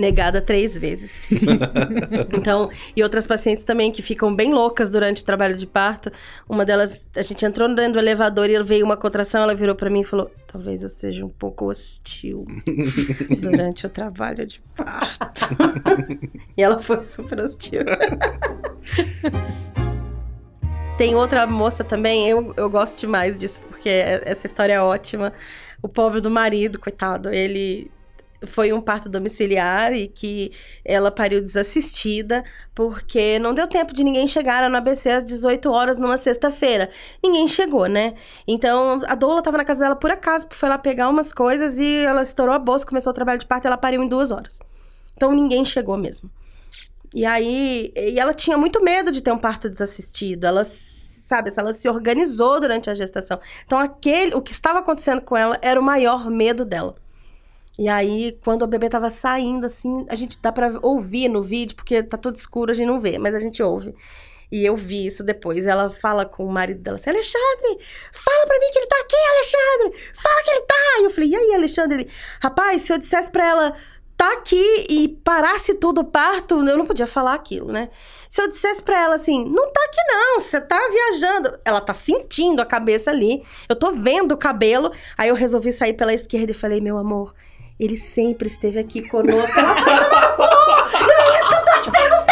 Negada 0.00 0.40
três 0.40 0.78
vezes. 0.78 1.28
então, 2.32 2.70
e 2.96 3.02
outras 3.02 3.26
pacientes 3.26 3.64
também 3.64 3.92
que 3.92 4.00
ficam 4.00 4.34
bem 4.34 4.50
loucas 4.50 4.88
durante 4.88 5.20
o 5.20 5.24
trabalho 5.26 5.54
de 5.54 5.66
parto. 5.66 6.10
Uma 6.48 6.64
delas, 6.64 7.06
a 7.14 7.20
gente 7.20 7.44
entrou 7.44 7.68
dentro 7.68 7.92
do 7.92 7.98
elevador 7.98 8.48
e 8.48 8.62
veio 8.62 8.82
uma 8.82 8.96
contração, 8.96 9.42
ela 9.42 9.54
virou 9.54 9.74
para 9.74 9.90
mim 9.90 10.00
e 10.00 10.04
falou: 10.04 10.30
Talvez 10.50 10.82
eu 10.82 10.88
seja 10.88 11.22
um 11.22 11.28
pouco 11.28 11.66
hostil 11.66 12.46
durante 13.40 13.84
o 13.84 13.90
trabalho 13.90 14.46
de 14.46 14.62
parto. 14.74 15.50
E 16.56 16.62
ela 16.62 16.80
foi 16.80 17.04
super 17.06 17.38
hostil. 17.40 17.82
Tem 20.96 21.14
outra 21.14 21.46
moça 21.46 21.84
também, 21.84 22.28
eu, 22.28 22.54
eu 22.56 22.70
gosto 22.70 22.98
demais 22.98 23.38
disso, 23.38 23.60
porque 23.68 23.88
essa 23.88 24.46
história 24.46 24.74
é 24.74 24.80
ótima. 24.80 25.32
O 25.82 25.88
pobre 25.88 26.20
do 26.20 26.30
marido, 26.30 26.78
coitado, 26.78 27.30
ele 27.30 27.90
foi 28.46 28.72
um 28.72 28.80
parto 28.80 29.08
domiciliar 29.08 29.92
e 29.92 30.08
que 30.08 30.52
ela 30.84 31.10
pariu 31.10 31.40
desassistida 31.40 32.44
porque 32.74 33.38
não 33.38 33.52
deu 33.52 33.66
tempo 33.66 33.92
de 33.92 34.02
ninguém 34.02 34.26
chegar 34.26 34.68
no 34.68 34.76
ABC 34.76 35.10
às 35.10 35.24
18 35.24 35.70
horas 35.70 35.98
numa 35.98 36.16
sexta-feira. 36.16 36.90
Ninguém 37.22 37.46
chegou, 37.46 37.86
né? 37.86 38.14
Então 38.46 39.02
a 39.06 39.14
doula 39.14 39.42
tava 39.42 39.58
na 39.58 39.64
casa 39.64 39.80
dela 39.80 39.96
por 39.96 40.10
acaso, 40.10 40.46
foi 40.50 40.68
lá 40.68 40.78
pegar 40.78 41.08
umas 41.08 41.32
coisas 41.32 41.78
e 41.78 41.96
ela 41.98 42.22
estourou 42.22 42.54
a 42.54 42.58
bolsa, 42.58 42.86
começou 42.86 43.10
o 43.10 43.14
trabalho 43.14 43.38
de 43.38 43.46
parto 43.46 43.64
e 43.64 43.68
ela 43.68 43.76
pariu 43.76 44.02
em 44.02 44.08
duas 44.08 44.30
horas. 44.30 44.58
Então 45.14 45.32
ninguém 45.32 45.64
chegou 45.64 45.96
mesmo. 45.96 46.30
E 47.14 47.26
aí, 47.26 47.92
e 47.96 48.18
ela 48.18 48.32
tinha 48.32 48.56
muito 48.56 48.82
medo 48.82 49.10
de 49.10 49.20
ter 49.20 49.32
um 49.32 49.38
parto 49.38 49.68
desassistido. 49.68 50.46
Ela, 50.46 50.64
sabe, 50.64 51.52
ela 51.56 51.74
se 51.74 51.88
organizou 51.88 52.60
durante 52.60 52.88
a 52.88 52.94
gestação. 52.94 53.38
Então 53.66 53.78
aquele, 53.78 54.34
o 54.34 54.40
que 54.40 54.52
estava 54.52 54.78
acontecendo 54.78 55.20
com 55.20 55.36
ela 55.36 55.58
era 55.60 55.78
o 55.78 55.82
maior 55.82 56.30
medo 56.30 56.64
dela. 56.64 56.94
E 57.80 57.88
aí, 57.88 58.38
quando 58.44 58.60
o 58.60 58.66
bebê 58.66 58.90
tava 58.90 59.08
saindo, 59.08 59.64
assim, 59.64 60.04
a 60.10 60.14
gente 60.14 60.38
dá 60.38 60.52
pra 60.52 60.70
ouvir 60.82 61.30
no 61.30 61.42
vídeo, 61.42 61.74
porque 61.74 62.02
tá 62.02 62.18
tudo 62.18 62.36
escuro, 62.36 62.70
a 62.70 62.74
gente 62.74 62.86
não 62.86 63.00
vê, 63.00 63.18
mas 63.18 63.34
a 63.34 63.38
gente 63.38 63.62
ouve. 63.62 63.94
E 64.52 64.66
eu 64.66 64.76
vi 64.76 65.06
isso 65.06 65.24
depois. 65.24 65.64
Ela 65.64 65.88
fala 65.88 66.26
com 66.26 66.44
o 66.44 66.52
marido 66.52 66.82
dela 66.82 66.98
assim: 66.98 67.08
Alexandre, 67.08 67.78
fala 68.12 68.46
pra 68.46 68.58
mim 68.58 68.70
que 68.70 68.78
ele 68.80 68.86
tá 68.86 68.96
aqui, 69.00 69.16
Alexandre! 69.16 70.12
Fala 70.14 70.42
que 70.42 70.50
ele 70.50 70.60
tá! 70.60 70.74
E 70.98 71.04
eu 71.04 71.10
falei: 71.10 71.30
e 71.30 71.36
aí, 71.36 71.54
Alexandre? 71.54 72.00
Ele, 72.00 72.10
rapaz, 72.42 72.82
se 72.82 72.92
eu 72.92 72.98
dissesse 72.98 73.30
pra 73.30 73.46
ela 73.46 73.74
tá 74.14 74.30
aqui 74.34 74.86
e 74.90 75.08
parasse 75.24 75.72
tudo 75.72 76.02
o 76.02 76.04
parto, 76.04 76.56
eu 76.56 76.76
não 76.76 76.84
podia 76.84 77.06
falar 77.06 77.32
aquilo, 77.32 77.72
né? 77.72 77.88
Se 78.28 78.42
eu 78.42 78.48
dissesse 78.48 78.82
pra 78.82 79.00
ela 79.00 79.14
assim, 79.14 79.42
não 79.48 79.72
tá 79.72 79.80
aqui 79.86 80.00
não, 80.06 80.40
você 80.40 80.60
tá 80.60 80.78
viajando. 80.92 81.58
Ela 81.64 81.80
tá 81.80 81.94
sentindo 81.94 82.60
a 82.60 82.66
cabeça 82.66 83.10
ali, 83.10 83.42
eu 83.70 83.74
tô 83.74 83.92
vendo 83.92 84.32
o 84.32 84.36
cabelo. 84.36 84.92
Aí 85.16 85.30
eu 85.30 85.34
resolvi 85.34 85.72
sair 85.72 85.94
pela 85.94 86.12
esquerda 86.12 86.52
e 86.52 86.54
falei, 86.54 86.82
meu 86.82 86.98
amor, 86.98 87.34
ele 87.80 87.96
sempre 87.96 88.46
esteve 88.46 88.78
aqui 88.78 89.00
conosco. 89.08 89.58
Ela 89.58 89.74
falou, 89.74 91.16
não 91.16 91.22
é 91.22 91.38
isso 91.38 91.48
que 91.48 91.54
eu 91.54 91.64
tô 91.64 91.80
te 91.80 91.90
perguntando! 91.90 92.30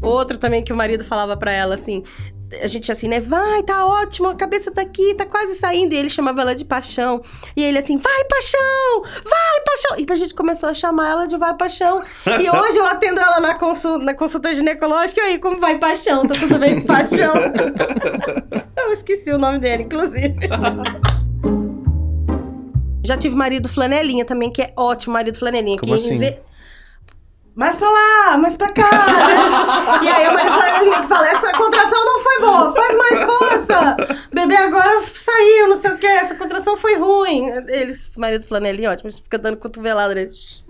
Outro 0.00 0.38
também 0.38 0.62
que 0.62 0.72
o 0.72 0.76
marido 0.76 1.04
falava 1.04 1.36
pra 1.36 1.52
ela 1.52 1.74
assim, 1.74 2.04
a 2.60 2.66
gente 2.66 2.90
assim, 2.92 3.08
né? 3.08 3.20
Vai, 3.20 3.62
tá 3.62 3.86
ótimo, 3.86 4.28
a 4.28 4.34
cabeça 4.34 4.70
tá 4.70 4.82
aqui, 4.82 5.14
tá 5.14 5.24
quase 5.24 5.54
saindo. 5.56 5.92
E 5.94 5.96
ele 5.96 6.10
chamava 6.10 6.42
ela 6.42 6.54
de 6.54 6.64
paixão. 6.64 7.20
E 7.56 7.62
ele 7.62 7.78
assim, 7.78 7.96
vai, 7.96 8.24
paixão! 8.24 9.02
Vai, 9.02 9.60
paixão! 9.64 9.96
Então 9.98 10.14
a 10.14 10.18
gente 10.18 10.34
começou 10.34 10.68
a 10.68 10.74
chamar 10.74 11.10
ela 11.10 11.26
de 11.26 11.36
vai, 11.36 11.54
paixão. 11.56 12.02
E 12.26 12.50
hoje 12.50 12.78
eu 12.78 12.86
atendo 12.86 13.20
ela 13.20 13.40
na 13.40 13.54
consulta, 13.54 14.04
na 14.04 14.14
consulta 14.14 14.54
ginecológica. 14.54 15.20
E 15.20 15.24
aí, 15.24 15.38
como 15.38 15.58
vai, 15.60 15.78
paixão? 15.78 16.26
Tá 16.26 16.34
tudo 16.34 16.58
bem 16.58 16.80
com 16.80 16.86
paixão? 16.86 17.32
eu 18.76 18.92
esqueci 18.92 19.30
o 19.32 19.38
nome 19.38 19.58
dele, 19.58 19.84
inclusive. 19.84 20.34
Já 23.04 23.16
tive 23.16 23.34
marido 23.34 23.68
flanelinha 23.68 24.24
também, 24.24 24.50
que 24.50 24.62
é 24.62 24.72
ótimo, 24.76 25.14
marido 25.14 25.36
flanelinha. 25.36 25.76
Como 25.76 25.92
que 25.92 26.00
assim? 26.00 26.14
inve- 26.14 26.38
mais 27.54 27.76
pra 27.76 27.90
lá, 27.90 28.38
mais 28.38 28.56
pra 28.56 28.68
cá. 28.70 28.90
né? 28.90 30.00
e 30.04 30.08
aí 30.08 30.28
o 30.28 30.32
marido 30.32 30.54
flanelinha 30.54 31.00
que 31.02 31.08
fala, 31.08 31.28
essa 31.28 31.52
contração 31.52 32.04
não 32.04 32.20
foi 32.20 32.40
boa, 32.40 32.72
faz 32.74 32.96
mais 32.96 33.20
força. 33.20 33.96
Bebê 34.32 34.56
agora 34.56 35.00
saiu, 35.02 35.68
não 35.68 35.76
sei 35.76 35.90
o 35.92 35.98
que, 35.98 36.06
essa 36.06 36.34
contração 36.34 36.76
foi 36.76 36.96
ruim. 36.96 37.48
Ele, 37.68 37.94
marido 38.16 38.46
flanelinha, 38.46 38.90
ótimo, 38.90 39.10
ele 39.10 39.16
fica 39.16 39.38
dando 39.38 39.56
cotovelada 39.58 40.14
nele. 40.14 40.30
Shhh, 40.32 40.62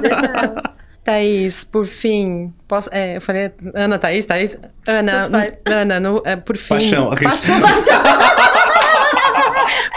Deixa 0.00 0.26
ela. 0.26 0.62
Thaís, 1.02 1.64
por 1.64 1.86
fim, 1.86 2.52
posso, 2.68 2.90
é, 2.92 3.16
eu 3.16 3.22
falei 3.22 3.50
Ana 3.74 3.98
Thaís, 3.98 4.26
Thaís? 4.26 4.58
Ana. 4.86 5.28
Ana, 5.64 5.98
no, 5.98 6.22
é, 6.26 6.36
por 6.36 6.58
fim. 6.58 6.68
Paixão, 6.74 7.08
Paixão, 7.08 7.60
paixão. 7.60 8.02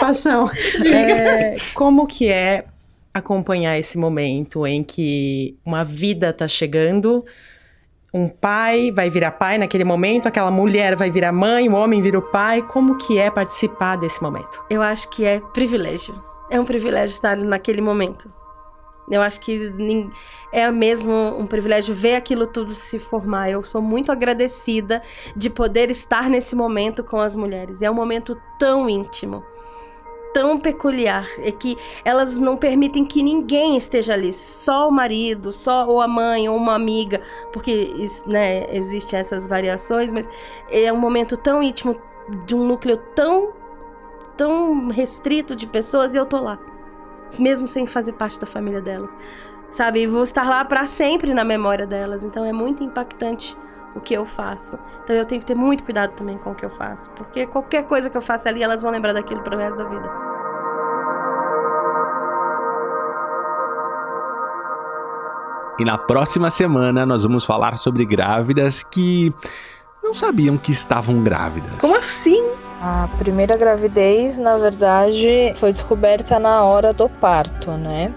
paixão. 0.00 0.50
É, 0.90 1.52
como 1.74 2.06
que 2.06 2.32
é 2.32 2.64
acompanhar 3.14 3.78
esse 3.78 3.96
momento 3.96 4.66
em 4.66 4.82
que 4.82 5.56
uma 5.64 5.84
vida 5.84 6.32
tá 6.32 6.48
chegando, 6.48 7.24
um 8.12 8.28
pai 8.28 8.90
vai 8.90 9.08
virar 9.08 9.30
pai 9.32 9.56
naquele 9.56 9.84
momento, 9.84 10.26
aquela 10.26 10.50
mulher 10.50 10.96
vai 10.96 11.10
virar 11.10 11.32
mãe, 11.32 11.68
o 11.68 11.74
homem 11.74 12.02
vira 12.02 12.18
o 12.18 12.22
pai, 12.22 12.60
como 12.62 12.98
que 12.98 13.18
é 13.18 13.30
participar 13.30 13.96
desse 13.96 14.20
momento? 14.20 14.64
Eu 14.68 14.82
acho 14.82 15.08
que 15.08 15.24
é 15.24 15.40
privilégio. 15.52 16.20
É 16.50 16.60
um 16.60 16.64
privilégio 16.64 17.14
estar 17.14 17.36
naquele 17.36 17.80
momento. 17.80 18.30
Eu 19.10 19.20
acho 19.20 19.40
que 19.40 19.72
é 20.52 20.70
mesmo 20.70 21.12
um 21.12 21.46
privilégio 21.46 21.94
ver 21.94 22.16
aquilo 22.16 22.46
tudo 22.46 22.72
se 22.72 22.98
formar. 22.98 23.50
Eu 23.50 23.62
sou 23.62 23.82
muito 23.82 24.10
agradecida 24.10 25.02
de 25.36 25.50
poder 25.50 25.90
estar 25.90 26.30
nesse 26.30 26.56
momento 26.56 27.04
com 27.04 27.18
as 27.18 27.36
mulheres. 27.36 27.82
É 27.82 27.90
um 27.90 27.94
momento 27.94 28.40
tão 28.58 28.88
íntimo, 28.88 29.44
tão 30.34 30.58
peculiar, 30.58 31.28
é 31.38 31.52
que 31.52 31.78
elas 32.04 32.40
não 32.40 32.56
permitem 32.56 33.04
que 33.04 33.22
ninguém 33.22 33.76
esteja 33.76 34.14
ali, 34.14 34.32
só 34.32 34.88
o 34.88 34.90
marido, 34.90 35.52
só 35.52 35.86
ou 35.86 36.00
a 36.00 36.08
mãe 36.08 36.48
ou 36.48 36.56
uma 36.56 36.74
amiga, 36.74 37.22
porque 37.52 37.94
né, 38.26 38.66
existem 38.74 39.20
essas 39.20 39.46
variações, 39.46 40.12
mas 40.12 40.28
é 40.68 40.92
um 40.92 40.96
momento 40.96 41.36
tão 41.36 41.62
íntimo 41.62 41.96
de 42.44 42.56
um 42.56 42.66
núcleo 42.66 42.96
tão 43.14 43.52
tão 44.36 44.88
restrito 44.88 45.54
de 45.54 45.68
pessoas 45.68 46.12
e 46.14 46.18
eu 46.18 46.26
tô 46.26 46.42
lá. 46.42 46.58
Mesmo 47.38 47.68
sem 47.68 47.86
fazer 47.86 48.14
parte 48.14 48.40
da 48.40 48.46
família 48.46 48.80
delas. 48.80 49.16
Sabe? 49.70 50.02
E 50.02 50.06
vou 50.08 50.24
estar 50.24 50.48
lá 50.48 50.64
para 50.64 50.88
sempre 50.88 51.32
na 51.32 51.44
memória 51.44 51.86
delas. 51.86 52.24
Então 52.24 52.44
é 52.44 52.52
muito 52.52 52.82
impactante 52.82 53.56
o 53.94 54.00
que 54.00 54.14
eu 54.14 54.24
faço. 54.24 54.78
Então 55.02 55.14
eu 55.14 55.24
tenho 55.24 55.40
que 55.40 55.46
ter 55.46 55.56
muito 55.56 55.84
cuidado 55.84 56.12
também 56.12 56.38
com 56.38 56.50
o 56.50 56.54
que 56.54 56.64
eu 56.64 56.70
faço. 56.70 57.10
Porque 57.10 57.46
qualquer 57.46 57.84
coisa 57.84 58.10
que 58.10 58.16
eu 58.16 58.22
faça 58.22 58.48
ali, 58.48 58.62
elas 58.62 58.82
vão 58.82 58.90
lembrar 58.90 59.12
daquilo 59.12 59.42
pro 59.42 59.56
resto 59.56 59.76
da 59.76 59.84
vida. 59.84 60.10
E 65.78 65.84
na 65.84 65.98
próxima 65.98 66.50
semana 66.50 67.04
nós 67.04 67.24
vamos 67.24 67.44
falar 67.44 67.76
sobre 67.76 68.04
grávidas 68.04 68.84
que 68.84 69.34
não 70.02 70.14
sabiam 70.14 70.56
que 70.56 70.70
estavam 70.70 71.22
grávidas. 71.22 71.74
Como 71.80 71.96
assim? 71.96 72.40
A 72.80 73.08
primeira 73.18 73.56
gravidez, 73.56 74.38
na 74.38 74.56
verdade, 74.56 75.52
foi 75.56 75.72
descoberta 75.72 76.38
na 76.38 76.62
hora 76.62 76.92
do 76.92 77.08
parto, 77.08 77.72
né? 77.72 78.14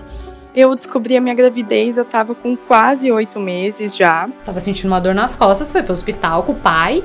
Eu 0.60 0.74
descobri 0.76 1.15
a 1.15 1.22
minha 1.22 1.36
gravidez, 1.36 2.00
eu 2.00 2.04
tava 2.04 2.34
com 2.34 2.58
quase 2.58 3.12
oito 3.12 3.39
meses 3.39 3.96
já. 3.96 4.28
Tava 4.43 4.60
sentindo 4.60 4.88
uma 4.88 5.00
dor 5.00 5.13
nas 5.13 5.36
costas, 5.36 5.72
foi 5.72 5.84
pro 5.84 5.93
hospital 5.93 6.41
com 6.41 6.54
o 6.54 6.56
pai 6.56 7.04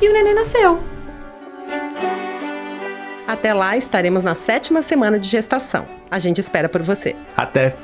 e 0.00 0.08
o 0.08 0.12
neném 0.14 0.34
nasceu. 0.34 0.82
Até 3.26 3.52
lá 3.52 3.76
estaremos 3.76 4.24
na 4.24 4.34
sétima 4.34 4.80
semana 4.80 5.18
de 5.18 5.28
gestação. 5.28 5.86
A 6.10 6.18
gente 6.18 6.40
espera 6.40 6.66
por 6.66 6.82
você. 6.82 7.14
Até! 7.36 7.76